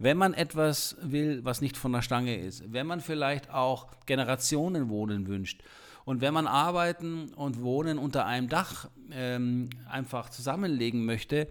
wenn 0.00 0.16
man 0.16 0.32
etwas 0.32 0.96
will, 1.02 1.44
was 1.44 1.60
nicht 1.60 1.76
von 1.76 1.92
der 1.92 2.00
Stange 2.00 2.36
ist, 2.36 2.72
wenn 2.72 2.86
man 2.86 3.00
vielleicht 3.00 3.50
auch 3.50 3.86
Generationenwohnen 4.06 5.28
wünscht 5.28 5.62
und 6.06 6.22
wenn 6.22 6.32
man 6.32 6.46
Arbeiten 6.46 7.34
und 7.34 7.62
Wohnen 7.62 7.98
unter 7.98 8.24
einem 8.24 8.48
Dach 8.48 8.88
ähm, 9.12 9.68
einfach 9.88 10.30
zusammenlegen 10.30 11.04
möchte, 11.04 11.48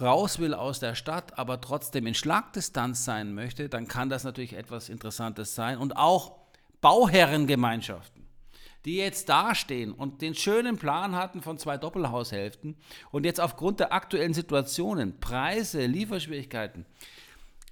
raus 0.00 0.38
will 0.38 0.54
aus 0.54 0.78
der 0.78 0.94
Stadt, 0.94 1.36
aber 1.38 1.60
trotzdem 1.60 2.06
in 2.06 2.14
Schlagdistanz 2.14 3.04
sein 3.04 3.34
möchte, 3.34 3.68
dann 3.68 3.88
kann 3.88 4.08
das 4.08 4.22
natürlich 4.22 4.52
etwas 4.52 4.88
Interessantes 4.88 5.56
sein. 5.56 5.76
Und 5.76 5.96
auch 5.96 6.38
Bauherrengemeinschaften, 6.80 8.28
die 8.84 8.98
jetzt 8.98 9.28
dastehen 9.28 9.92
und 9.92 10.22
den 10.22 10.36
schönen 10.36 10.78
Plan 10.78 11.16
hatten 11.16 11.42
von 11.42 11.58
zwei 11.58 11.76
Doppelhaushälften 11.76 12.76
und 13.10 13.26
jetzt 13.26 13.40
aufgrund 13.40 13.80
der 13.80 13.92
aktuellen 13.92 14.34
Situationen, 14.34 15.18
Preise, 15.18 15.84
Lieferschwierigkeiten, 15.84 16.86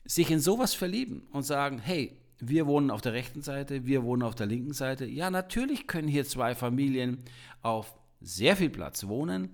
sich 0.07 0.31
in 0.31 0.40
sowas 0.40 0.75
verlieben 0.75 1.27
und 1.33 1.42
sagen, 1.42 1.79
hey, 1.79 2.16
wir 2.38 2.66
wohnen 2.66 2.90
auf 2.90 3.01
der 3.01 3.12
rechten 3.12 3.42
Seite, 3.42 3.87
wir 3.87 4.03
wohnen 4.03 4.23
auf 4.23 4.35
der 4.35 4.47
linken 4.47 4.73
Seite. 4.73 5.07
Ja, 5.07 5.31
natürlich 5.31 5.87
können 5.87 6.09
hier 6.09 6.27
zwei 6.27 6.55
Familien 6.55 7.23
auf 7.62 7.95
sehr 8.21 8.57
viel 8.57 8.71
Platz 8.71 9.07
wohnen 9.07 9.51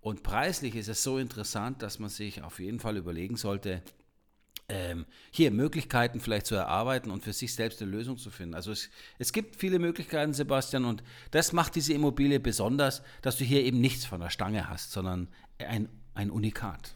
und 0.00 0.22
preislich 0.22 0.76
ist 0.76 0.88
es 0.88 1.02
so 1.02 1.18
interessant, 1.18 1.82
dass 1.82 1.98
man 1.98 2.10
sich 2.10 2.42
auf 2.42 2.58
jeden 2.58 2.78
Fall 2.78 2.96
überlegen 2.96 3.36
sollte, 3.36 3.82
ähm, 4.68 5.06
hier 5.30 5.50
Möglichkeiten 5.50 6.20
vielleicht 6.20 6.46
zu 6.46 6.54
erarbeiten 6.54 7.10
und 7.10 7.22
für 7.22 7.32
sich 7.32 7.54
selbst 7.54 7.80
eine 7.82 7.90
Lösung 7.90 8.16
zu 8.18 8.30
finden. 8.30 8.54
Also 8.54 8.72
es, 8.72 8.90
es 9.18 9.32
gibt 9.32 9.56
viele 9.56 9.78
Möglichkeiten, 9.78 10.32
Sebastian, 10.32 10.84
und 10.84 11.02
das 11.30 11.52
macht 11.52 11.74
diese 11.74 11.92
Immobilie 11.92 12.40
besonders, 12.40 13.02
dass 13.22 13.36
du 13.36 13.44
hier 13.44 13.62
eben 13.62 13.80
nichts 13.80 14.04
von 14.04 14.20
der 14.20 14.30
Stange 14.30 14.68
hast, 14.68 14.92
sondern 14.92 15.28
ein, 15.58 15.88
ein 16.14 16.30
Unikat. 16.30 16.94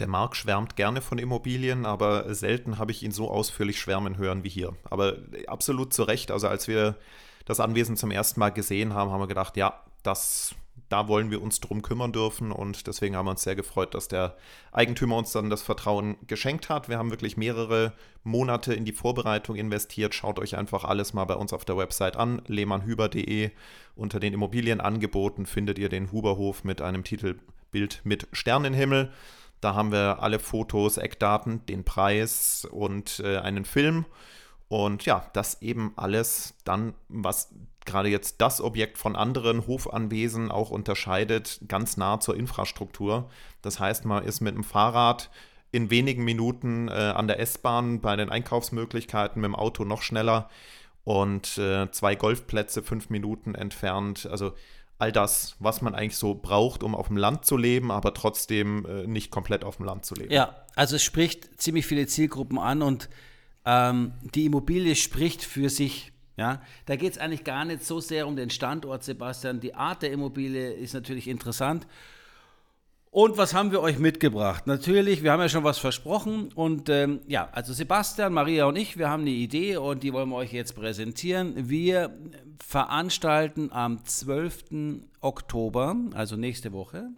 Der 0.00 0.08
Marc 0.08 0.34
schwärmt 0.34 0.74
gerne 0.74 1.00
von 1.00 1.18
Immobilien, 1.18 1.86
aber 1.86 2.34
selten 2.34 2.78
habe 2.78 2.90
ich 2.90 3.02
ihn 3.02 3.12
so 3.12 3.30
ausführlich 3.30 3.78
schwärmen 3.78 4.16
hören 4.16 4.42
wie 4.42 4.48
hier. 4.48 4.74
Aber 4.90 5.16
absolut 5.46 5.92
zu 5.92 6.02
Recht. 6.02 6.32
Also 6.32 6.48
als 6.48 6.66
wir 6.66 6.96
das 7.44 7.60
Anwesen 7.60 7.96
zum 7.96 8.10
ersten 8.10 8.40
Mal 8.40 8.50
gesehen 8.50 8.92
haben, 8.94 9.10
haben 9.10 9.20
wir 9.20 9.28
gedacht, 9.28 9.56
ja, 9.56 9.80
das, 10.02 10.56
da 10.88 11.06
wollen 11.06 11.30
wir 11.30 11.40
uns 11.40 11.60
drum 11.60 11.82
kümmern 11.82 12.12
dürfen. 12.12 12.50
Und 12.50 12.88
deswegen 12.88 13.14
haben 13.14 13.26
wir 13.26 13.32
uns 13.32 13.42
sehr 13.42 13.54
gefreut, 13.54 13.94
dass 13.94 14.08
der 14.08 14.36
Eigentümer 14.72 15.16
uns 15.16 15.30
dann 15.30 15.48
das 15.48 15.62
Vertrauen 15.62 16.16
geschenkt 16.26 16.68
hat. 16.68 16.88
Wir 16.88 16.98
haben 16.98 17.10
wirklich 17.10 17.36
mehrere 17.36 17.92
Monate 18.24 18.74
in 18.74 18.84
die 18.84 18.92
Vorbereitung 18.92 19.54
investiert. 19.54 20.12
Schaut 20.14 20.40
euch 20.40 20.56
einfach 20.56 20.84
alles 20.84 21.12
mal 21.12 21.24
bei 21.24 21.34
uns 21.34 21.52
auf 21.52 21.64
der 21.64 21.76
Website 21.76 22.16
an, 22.16 22.42
lehmannhuber.de. 22.46 23.50
Unter 23.94 24.18
den 24.18 24.32
Immobilienangeboten 24.32 25.46
findet 25.46 25.78
ihr 25.78 25.88
den 25.88 26.10
Huberhof 26.10 26.64
mit 26.64 26.80
einem 26.82 27.04
Titelbild 27.04 28.00
mit 28.02 28.26
Sternenhimmel. 28.32 29.12
Da 29.64 29.74
haben 29.74 29.92
wir 29.92 30.22
alle 30.22 30.40
Fotos, 30.40 30.98
Eckdaten, 30.98 31.64
den 31.64 31.84
Preis 31.84 32.68
und 32.70 33.20
äh, 33.24 33.38
einen 33.38 33.64
Film. 33.64 34.04
Und 34.68 35.06
ja, 35.06 35.24
das 35.32 35.62
eben 35.62 35.94
alles 35.96 36.54
dann, 36.64 36.92
was 37.08 37.48
gerade 37.86 38.10
jetzt 38.10 38.42
das 38.42 38.60
Objekt 38.60 38.98
von 38.98 39.16
anderen 39.16 39.66
Hofanwesen 39.66 40.50
auch 40.50 40.70
unterscheidet, 40.70 41.60
ganz 41.66 41.96
nah 41.96 42.20
zur 42.20 42.36
Infrastruktur. 42.36 43.30
Das 43.62 43.80
heißt, 43.80 44.04
man 44.04 44.24
ist 44.24 44.42
mit 44.42 44.54
dem 44.54 44.64
Fahrrad 44.64 45.30
in 45.72 45.88
wenigen 45.88 46.24
Minuten 46.24 46.88
äh, 46.88 46.92
an 46.92 47.26
der 47.26 47.40
S-Bahn 47.40 48.02
bei 48.02 48.16
den 48.16 48.28
Einkaufsmöglichkeiten, 48.28 49.40
mit 49.40 49.48
dem 49.48 49.56
Auto 49.56 49.84
noch 49.84 50.02
schneller 50.02 50.50
und 51.04 51.56
äh, 51.56 51.90
zwei 51.90 52.16
Golfplätze 52.16 52.82
fünf 52.82 53.08
Minuten 53.08 53.54
entfernt. 53.54 54.28
Also 54.30 54.52
all 54.98 55.12
das, 55.12 55.56
was 55.58 55.82
man 55.82 55.94
eigentlich 55.94 56.16
so 56.16 56.34
braucht, 56.34 56.82
um 56.82 56.94
auf 56.94 57.08
dem 57.08 57.16
Land 57.16 57.44
zu 57.44 57.56
leben, 57.56 57.90
aber 57.90 58.14
trotzdem 58.14 58.86
äh, 58.86 59.06
nicht 59.06 59.30
komplett 59.30 59.64
auf 59.64 59.76
dem 59.76 59.86
Land 59.86 60.04
zu 60.04 60.14
leben. 60.14 60.32
Ja, 60.32 60.64
also 60.76 60.96
es 60.96 61.02
spricht 61.02 61.60
ziemlich 61.60 61.86
viele 61.86 62.06
Zielgruppen 62.06 62.58
an 62.58 62.82
und 62.82 63.08
ähm, 63.64 64.12
die 64.34 64.46
Immobilie 64.46 64.94
spricht 64.94 65.42
für 65.42 65.68
sich. 65.68 66.12
Ja, 66.36 66.62
da 66.86 66.96
geht 66.96 67.12
es 67.12 67.18
eigentlich 67.18 67.44
gar 67.44 67.64
nicht 67.64 67.84
so 67.84 68.00
sehr 68.00 68.26
um 68.26 68.34
den 68.34 68.50
Standort, 68.50 69.04
Sebastian. 69.04 69.60
Die 69.60 69.74
Art 69.74 70.02
der 70.02 70.10
Immobilie 70.10 70.72
ist 70.72 70.92
natürlich 70.92 71.28
interessant 71.28 71.86
und 73.14 73.38
was 73.38 73.54
haben 73.54 73.70
wir 73.70 73.80
euch 73.80 74.00
mitgebracht? 74.00 74.66
Natürlich, 74.66 75.22
wir 75.22 75.30
haben 75.30 75.38
ja 75.38 75.48
schon 75.48 75.62
was 75.62 75.78
versprochen. 75.78 76.50
Und 76.52 76.88
ähm, 76.88 77.20
ja, 77.28 77.48
also 77.52 77.72
Sebastian, 77.72 78.32
Maria 78.32 78.64
und 78.64 78.74
ich, 78.74 78.98
wir 78.98 79.08
haben 79.08 79.20
eine 79.20 79.30
Idee 79.30 79.76
und 79.76 80.02
die 80.02 80.12
wollen 80.12 80.30
wir 80.30 80.34
euch 80.34 80.52
jetzt 80.52 80.74
präsentieren. 80.74 81.68
Wir 81.68 82.12
veranstalten 82.58 83.70
am 83.70 84.04
12. 84.04 85.04
Oktober, 85.20 85.94
also 86.14 86.34
nächste 86.34 86.72
Woche, 86.72 87.10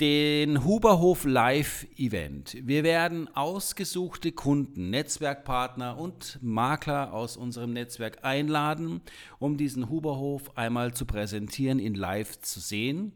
den 0.00 0.64
Huberhof 0.64 1.26
Live 1.26 1.86
Event. 1.96 2.56
Wir 2.66 2.82
werden 2.82 3.28
ausgesuchte 3.36 4.32
Kunden, 4.32 4.90
Netzwerkpartner 4.90 5.96
und 5.96 6.40
Makler 6.42 7.12
aus 7.12 7.36
unserem 7.36 7.72
Netzwerk 7.72 8.24
einladen, 8.24 9.00
um 9.38 9.56
diesen 9.56 9.88
Huberhof 9.88 10.56
einmal 10.56 10.92
zu 10.92 11.06
präsentieren, 11.06 11.78
ihn 11.78 11.94
live 11.94 12.40
zu 12.40 12.58
sehen. 12.58 13.12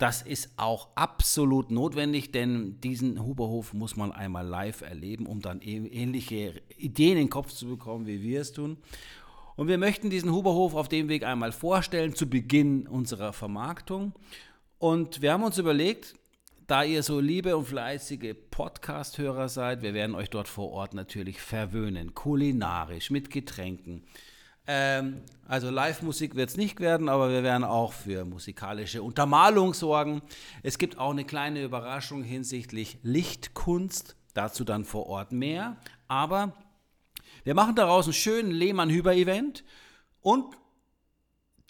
Das 0.00 0.22
ist 0.22 0.48
auch 0.56 0.88
absolut 0.94 1.70
notwendig, 1.70 2.32
denn 2.32 2.80
diesen 2.80 3.22
Huberhof 3.22 3.74
muss 3.74 3.96
man 3.96 4.12
einmal 4.12 4.46
live 4.46 4.80
erleben, 4.80 5.26
um 5.26 5.42
dann 5.42 5.60
ähnliche 5.60 6.62
Ideen 6.78 7.18
in 7.18 7.24
den 7.24 7.30
Kopf 7.30 7.52
zu 7.52 7.66
bekommen, 7.66 8.06
wie 8.06 8.22
wir 8.22 8.40
es 8.40 8.52
tun. 8.54 8.78
Und 9.56 9.68
wir 9.68 9.76
möchten 9.76 10.08
diesen 10.08 10.32
Huberhof 10.32 10.74
auf 10.74 10.88
dem 10.88 11.10
Weg 11.10 11.22
einmal 11.22 11.52
vorstellen, 11.52 12.14
zu 12.14 12.30
Beginn 12.30 12.86
unserer 12.86 13.34
Vermarktung. 13.34 14.14
Und 14.78 15.20
wir 15.20 15.34
haben 15.34 15.42
uns 15.42 15.58
überlegt, 15.58 16.14
da 16.66 16.82
ihr 16.82 17.02
so 17.02 17.20
liebe 17.20 17.54
und 17.54 17.66
fleißige 17.66 18.34
Podcast-Hörer 18.50 19.50
seid, 19.50 19.82
wir 19.82 19.92
werden 19.92 20.16
euch 20.16 20.30
dort 20.30 20.48
vor 20.48 20.70
Ort 20.70 20.94
natürlich 20.94 21.42
verwöhnen, 21.42 22.14
kulinarisch, 22.14 23.10
mit 23.10 23.28
Getränken, 23.28 24.04
ähm, 24.72 25.22
also 25.48 25.68
Live-Musik 25.68 26.36
wird 26.36 26.50
es 26.50 26.56
nicht 26.56 26.78
werden, 26.78 27.08
aber 27.08 27.30
wir 27.30 27.42
werden 27.42 27.64
auch 27.64 27.92
für 27.92 28.24
musikalische 28.24 29.02
Untermalung 29.02 29.74
sorgen. 29.74 30.22
Es 30.62 30.78
gibt 30.78 30.96
auch 30.96 31.10
eine 31.10 31.24
kleine 31.24 31.64
Überraschung 31.64 32.22
hinsichtlich 32.22 33.00
Lichtkunst, 33.02 34.14
dazu 34.32 34.62
dann 34.62 34.84
vor 34.84 35.08
Ort 35.08 35.32
mehr. 35.32 35.76
Aber 36.06 36.52
wir 37.42 37.54
machen 37.54 37.74
daraus 37.74 38.04
einen 38.04 38.12
schönen 38.12 38.52
Lehmann-Hüber-Event 38.52 39.64
und 40.20 40.54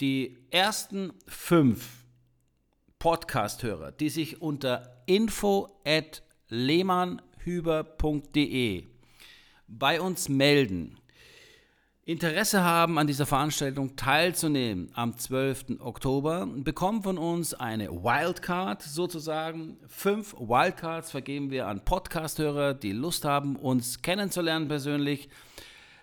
die 0.00 0.36
ersten 0.50 1.14
fünf 1.26 2.04
Podcast-Hörer, 2.98 3.92
die 3.92 4.10
sich 4.10 4.42
unter 4.42 5.02
info 5.06 5.80
at 5.86 6.22
lehmannhüber.de 6.48 8.84
bei 9.68 10.00
uns 10.02 10.28
melden. 10.28 10.99
Interesse 12.06 12.62
haben, 12.62 12.98
an 12.98 13.06
dieser 13.06 13.26
Veranstaltung 13.26 13.94
teilzunehmen 13.94 14.90
am 14.94 15.18
12. 15.18 15.80
Oktober, 15.80 16.46
bekommen 16.46 17.02
von 17.02 17.18
uns 17.18 17.52
eine 17.52 17.90
Wildcard 17.90 18.82
sozusagen. 18.82 19.76
Fünf 19.86 20.32
Wildcards 20.32 21.10
vergeben 21.10 21.50
wir 21.50 21.66
an 21.66 21.84
Podcast-Hörer, 21.84 22.72
die 22.72 22.92
Lust 22.92 23.26
haben, 23.26 23.54
uns 23.54 24.00
kennenzulernen 24.00 24.66
persönlich. 24.66 25.28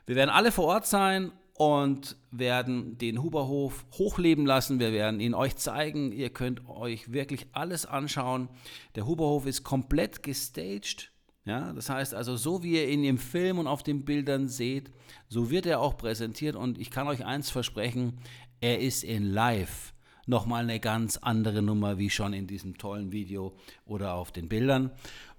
Wir 0.06 0.16
werden 0.16 0.30
alle 0.30 0.52
vor 0.52 0.66
Ort 0.66 0.86
sein 0.86 1.32
und 1.56 2.16
werden 2.30 3.00
den 3.00 3.24
Huberhof 3.24 3.84
hochleben 3.94 4.46
lassen. 4.46 4.80
Wir 4.80 4.94
werden 4.94 5.20
ihn 5.20 5.34
euch 5.34 5.56
zeigen. 5.56 6.12
Ihr 6.12 6.30
könnt 6.30 6.70
euch 6.70 7.12
wirklich 7.12 7.48
alles 7.54 7.88
anschauen. 7.88 8.50
Der 8.94 9.08
Huberhof 9.08 9.48
ist 9.48 9.64
komplett 9.64 10.22
gestaged. 10.22 11.12
Ja, 11.48 11.72
das 11.72 11.90
heißt 11.90 12.14
also, 12.14 12.36
so 12.36 12.62
wie 12.62 12.74
ihr 12.74 12.90
ihn 12.90 13.06
im 13.06 13.18
Film 13.18 13.58
und 13.58 13.68
auf 13.68 13.82
den 13.82 14.04
Bildern 14.04 14.50
seht, 14.50 14.92
so 15.30 15.50
wird 15.50 15.66
er 15.66 15.80
auch 15.80 15.96
präsentiert. 15.96 16.58
Und 16.58 16.78
ich 16.78 16.92
kann 16.92 17.08
euch 17.08 17.24
eins 17.24 17.50
versprechen, 17.50 18.20
er 18.60 18.82
ist 18.82 19.06
in 19.06 19.24
Live 19.24 19.94
nochmal 20.26 20.64
eine 20.64 20.82
ganz 20.82 21.16
andere 21.16 21.62
Nummer 21.62 21.98
wie 21.98 22.10
schon 22.10 22.34
in 22.34 22.48
diesem 22.48 22.78
tollen 22.78 23.14
Video 23.14 23.56
oder 23.86 24.16
auf 24.16 24.34
den 24.34 24.50
Bildern. 24.50 24.92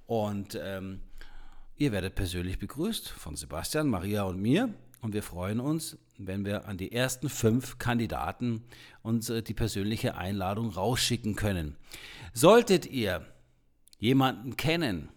Und 0.06 0.58
ähm, 0.58 1.00
ihr 1.76 1.92
werdet 1.92 2.14
persönlich 2.14 2.58
begrüßt 2.58 3.10
von 3.10 3.36
Sebastian, 3.36 3.88
Maria 3.88 4.22
und 4.22 4.40
mir. 4.40 4.72
Und 5.02 5.12
wir 5.12 5.22
freuen 5.22 5.60
uns, 5.60 5.98
wenn 6.16 6.46
wir 6.46 6.66
an 6.66 6.78
die 6.78 6.90
ersten 6.90 7.28
fünf 7.28 7.76
Kandidaten 7.76 8.64
uns 9.02 9.28
äh, 9.28 9.42
die 9.42 9.52
persönliche 9.52 10.16
Einladung 10.16 10.70
rausschicken 10.70 11.36
können. 11.36 11.76
Solltet 12.32 12.86
ihr 12.86 13.26
jemanden 13.98 14.56
kennen, 14.56 15.10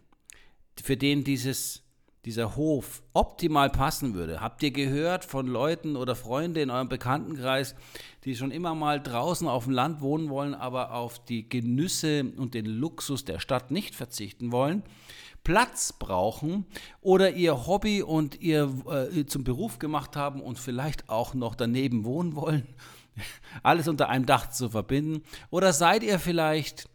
für 0.82 0.98
den 0.98 1.24
dieses, 1.24 1.84
dieser 2.26 2.56
Hof 2.56 3.02
optimal 3.14 3.70
passen 3.70 4.14
würde. 4.14 4.42
Habt 4.42 4.62
ihr 4.64 4.72
gehört 4.72 5.26
von 5.26 5.48
Leuten 5.48 5.96
oder 5.96 6.16
Freunden 6.16 6.58
in 6.58 6.70
eurem 6.70 6.90
Bekanntenkreis, 6.90 7.76
die 8.24 8.36
schon 8.36 8.52
immer 8.52 8.76
mal 8.76 9.02
draußen 9.02 9.48
auf 9.48 9.66
dem 9.66 9.74
Land 9.74 10.02
wohnen 10.02 10.30
wollen, 10.30 10.54
aber 10.54 10.94
auf 10.94 11.24
die 11.24 11.50
Genüsse 11.50 12.32
und 12.38 12.54
den 12.54 12.66
Luxus 12.66 13.26
der 13.26 13.40
Stadt 13.40 13.72
nicht 13.72 13.96
verzichten 13.96 14.52
wollen? 14.52 14.84
Platz 15.44 15.94
brauchen 15.94 16.66
oder 17.02 17.32
ihr 17.32 17.66
Hobby 17.66 18.04
und 18.04 18.40
ihr 18.42 18.72
äh, 18.88 19.26
zum 19.26 19.44
Beruf 19.44 19.80
gemacht 19.80 20.16
haben 20.16 20.40
und 20.42 20.60
vielleicht 20.60 21.10
auch 21.10 21.34
noch 21.34 21.56
daneben 21.56 22.06
wohnen 22.06 22.36
wollen, 22.36 22.68
alles 23.64 23.88
unter 23.88 24.10
einem 24.10 24.28
Dach 24.28 24.52
zu 24.52 24.70
verbinden? 24.70 25.24
Oder 25.50 25.74
seid 25.74 26.04
ihr 26.04 26.20
vielleicht 26.20 26.91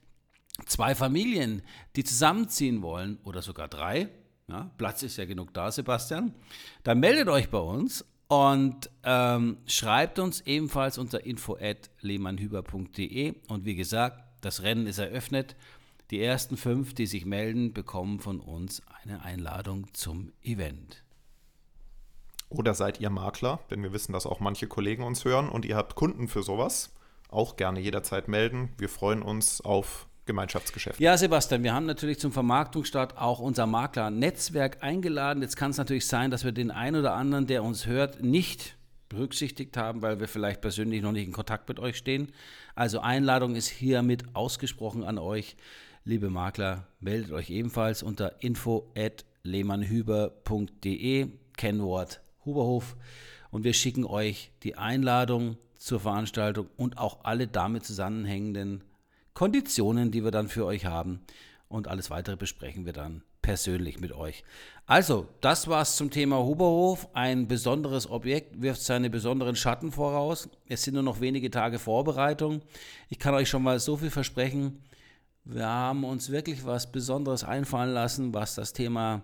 zwei 0.65 0.95
Familien, 0.95 1.61
die 1.97 2.05
zusammenziehen 2.05 2.81
wollen 2.83 3.19
oder 3.25 3.43
sogar 3.43 3.69
drei, 3.69 4.09
ja, 4.49 4.71
Platz 4.79 5.03
ist 5.03 5.17
ja 5.17 5.27
genug 5.27 5.53
da, 5.53 5.71
Sebastian, 5.71 6.33
dann 6.85 7.01
meldet 7.01 7.29
euch 7.29 7.51
bei 7.51 7.59
uns 7.59 8.07
und 8.29 8.91
ähm, 9.03 9.59
schreibt 9.67 10.19
uns 10.19 10.41
ebenfalls 10.43 10.99
unter 10.99 11.27
info@lehmannhüber.de 11.27 13.35
und 13.49 13.65
wie 13.65 13.75
gesagt, 13.75 14.23
das 14.41 14.63
Rennen 14.63 14.87
ist 14.87 14.99
eröffnet. 14.99 15.57
Die 16.11 16.23
ersten 16.23 16.57
fünf, 16.57 16.95
die 16.95 17.07
sich 17.07 17.27
melden, 17.27 17.73
bekommen 17.73 18.21
von 18.21 18.39
uns 18.39 18.81
eine 19.03 19.23
Einladung 19.23 19.93
zum 19.93 20.31
Event. 20.43 21.03
Oder 22.49 22.75
seid 22.75 23.01
ihr 23.01 23.11
Makler? 23.11 23.59
Denn 23.71 23.83
wir 23.83 23.93
wissen, 23.93 24.13
dass 24.13 24.25
auch 24.25 24.39
manche 24.39 24.69
Kollegen 24.69 25.03
uns 25.03 25.25
hören 25.25 25.49
und 25.49 25.65
ihr 25.65 25.77
habt 25.77 25.97
Kunden 25.97 26.29
für 26.29 26.45
sowas. 26.45 26.95
Auch 27.29 27.57
gerne 27.57 27.81
jederzeit 27.81 28.29
melden. 28.29 28.69
Wir 28.79 28.89
freuen 28.89 29.23
uns 29.23 29.61
auf 29.61 30.07
Gemeinschaftsgeschäft. 30.27 31.01
Ja, 31.01 31.17
Sebastian, 31.17 31.63
wir 31.63 31.73
haben 31.73 31.87
natürlich 31.87 32.19
zum 32.19 32.33
Vermarktungsstart 32.33 33.17
auch 33.17 33.39
unser 33.39 33.67
Makler-Netzwerk 33.67 34.83
eingeladen. 34.83 35.41
Jetzt 35.41 35.57
kann 35.57 35.71
es 35.71 35.79
natürlich 35.79 36.07
sein, 36.07 36.31
dass 36.31 36.45
wir 36.45 36.53
den 36.53 36.71
einen 36.71 36.97
oder 36.97 37.15
anderen, 37.15 37.47
der 37.47 37.65
uns 37.65 37.87
hört, 37.87 38.23
nicht 38.23 38.77
berücksichtigt 39.09 39.77
haben, 39.77 40.03
weil 40.03 40.19
wir 40.21 40.29
vielleicht 40.29 40.61
persönlich 40.61 41.01
noch 41.01 41.13
nicht 41.13 41.27
in 41.27 41.33
Kontakt 41.33 41.69
mit 41.69 41.79
euch 41.79 41.97
stehen. 41.97 42.33
Also 42.75 43.01
Einladung 43.01 43.55
ist 43.55 43.69
hiermit 43.69 44.35
ausgesprochen 44.35 45.05
an 45.05 45.19
euch. 45.19 45.57
Liebe 46.05 46.29
Makler, 46.29 46.89
meldet 47.01 47.33
euch 47.33 47.49
ebenfalls 47.51 48.03
unter 48.03 48.43
info@lehmannhüber.de, 48.43 51.29
Kennwort 51.57 52.21
Huberhof 52.45 52.97
und 53.51 53.65
wir 53.65 53.73
schicken 53.73 54.05
euch 54.05 54.53
die 54.63 54.77
Einladung 54.77 55.57
zur 55.77 56.01
Veranstaltung 56.01 56.69
und 56.77 56.99
auch 56.99 57.25
alle 57.25 57.47
damit 57.47 57.85
zusammenhängenden 57.85 58.83
Konditionen, 59.37 60.11
die 60.11 60.25
wir 60.25 60.31
dann 60.31 60.49
für 60.49 60.65
euch 60.65 60.87
haben. 60.87 61.21
Und 61.69 61.89
alles 61.89 62.09
weitere 62.09 62.37
besprechen 62.37 62.87
wir 62.87 62.95
dann 62.95 63.23
persönlich 63.43 64.01
mit 64.01 64.13
euch. 64.13 64.45
Also, 64.87 65.29
das 65.43 65.69
war's 65.69 65.97
zum 65.97 66.11
Thema 66.11 66.39
Huberhof. 66.39 67.09
Ein 67.13 67.47
besonderes 67.47 68.09
Objekt 68.09 68.63
wirft 68.63 68.81
seine 68.81 69.11
besonderen 69.11 69.55
Schatten 69.55 69.93
voraus. 69.93 70.49
Es 70.69 70.85
sind 70.85 70.95
nur 70.95 71.03
noch 71.03 71.21
wenige 71.21 71.51
Tage 71.51 71.79
Vorbereitung. 71.79 72.63
Ich 73.11 73.19
kann 73.19 73.35
euch 73.35 73.51
schon 73.51 73.63
mal 73.63 73.79
so 73.79 73.99
viel 73.99 74.09
versprechen. 74.09 74.83
Wir 75.45 75.67
haben 75.67 76.05
uns 76.05 76.31
wirklich 76.31 76.65
was 76.65 76.91
Besonderes 76.91 77.45
einfallen 77.45 77.93
lassen, 77.93 78.33
was 78.33 78.55
das 78.55 78.73
Thema 78.73 79.23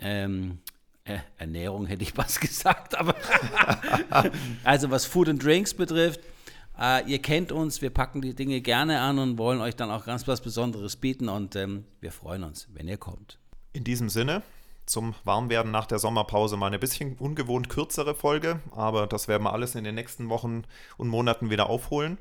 ähm, 0.00 0.58
äh, 1.04 1.18
Ernährung 1.38 1.86
hätte 1.86 2.02
ich 2.02 2.16
was 2.16 2.40
gesagt, 2.40 2.98
aber 2.98 3.14
also 4.64 4.90
was 4.90 5.06
Food 5.06 5.28
and 5.28 5.44
Drinks 5.44 5.72
betrifft. 5.72 6.18
Äh, 6.78 7.08
ihr 7.10 7.20
kennt 7.20 7.52
uns, 7.52 7.82
wir 7.82 7.90
packen 7.90 8.20
die 8.20 8.34
Dinge 8.34 8.60
gerne 8.60 9.00
an 9.00 9.18
und 9.18 9.38
wollen 9.38 9.60
euch 9.60 9.76
dann 9.76 9.90
auch 9.90 10.04
ganz 10.04 10.26
was 10.26 10.40
Besonderes 10.40 10.96
bieten 10.96 11.28
und 11.28 11.56
ähm, 11.56 11.84
wir 12.00 12.12
freuen 12.12 12.42
uns, 12.42 12.68
wenn 12.72 12.88
ihr 12.88 12.98
kommt. 12.98 13.38
In 13.72 13.84
diesem 13.84 14.08
Sinne, 14.08 14.42
zum 14.86 15.14
Warmwerden 15.24 15.70
nach 15.70 15.86
der 15.86 15.98
Sommerpause 15.98 16.56
mal 16.56 16.66
eine 16.66 16.78
bisschen 16.78 17.16
ungewohnt 17.16 17.68
kürzere 17.68 18.14
Folge, 18.14 18.60
aber 18.72 19.06
das 19.06 19.28
werden 19.28 19.44
wir 19.44 19.52
alles 19.52 19.74
in 19.74 19.84
den 19.84 19.94
nächsten 19.94 20.28
Wochen 20.28 20.64
und 20.96 21.08
Monaten 21.08 21.50
wieder 21.50 21.70
aufholen. 21.70 22.18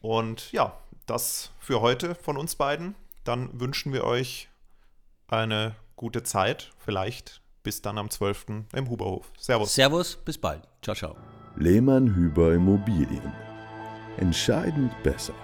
Und 0.00 0.52
ja, 0.52 0.76
das 1.06 1.50
für 1.58 1.80
heute 1.80 2.14
von 2.14 2.36
uns 2.36 2.54
beiden. 2.54 2.94
Dann 3.24 3.60
wünschen 3.60 3.92
wir 3.92 4.04
euch 4.04 4.48
eine 5.26 5.74
gute 5.96 6.22
Zeit, 6.22 6.70
vielleicht 6.78 7.42
bis 7.62 7.82
dann 7.82 7.98
am 7.98 8.08
12. 8.08 8.46
im 8.72 8.88
Huberhof. 8.88 9.30
Servus. 9.38 9.74
Servus, 9.74 10.16
bis 10.16 10.38
bald. 10.38 10.62
Ciao, 10.82 10.94
ciao. 10.94 11.16
Lehmann 11.56 12.14
Hüber 12.14 12.54
Immobilien 12.54 13.47
entscheidend 14.18 14.92
besser. 15.02 15.34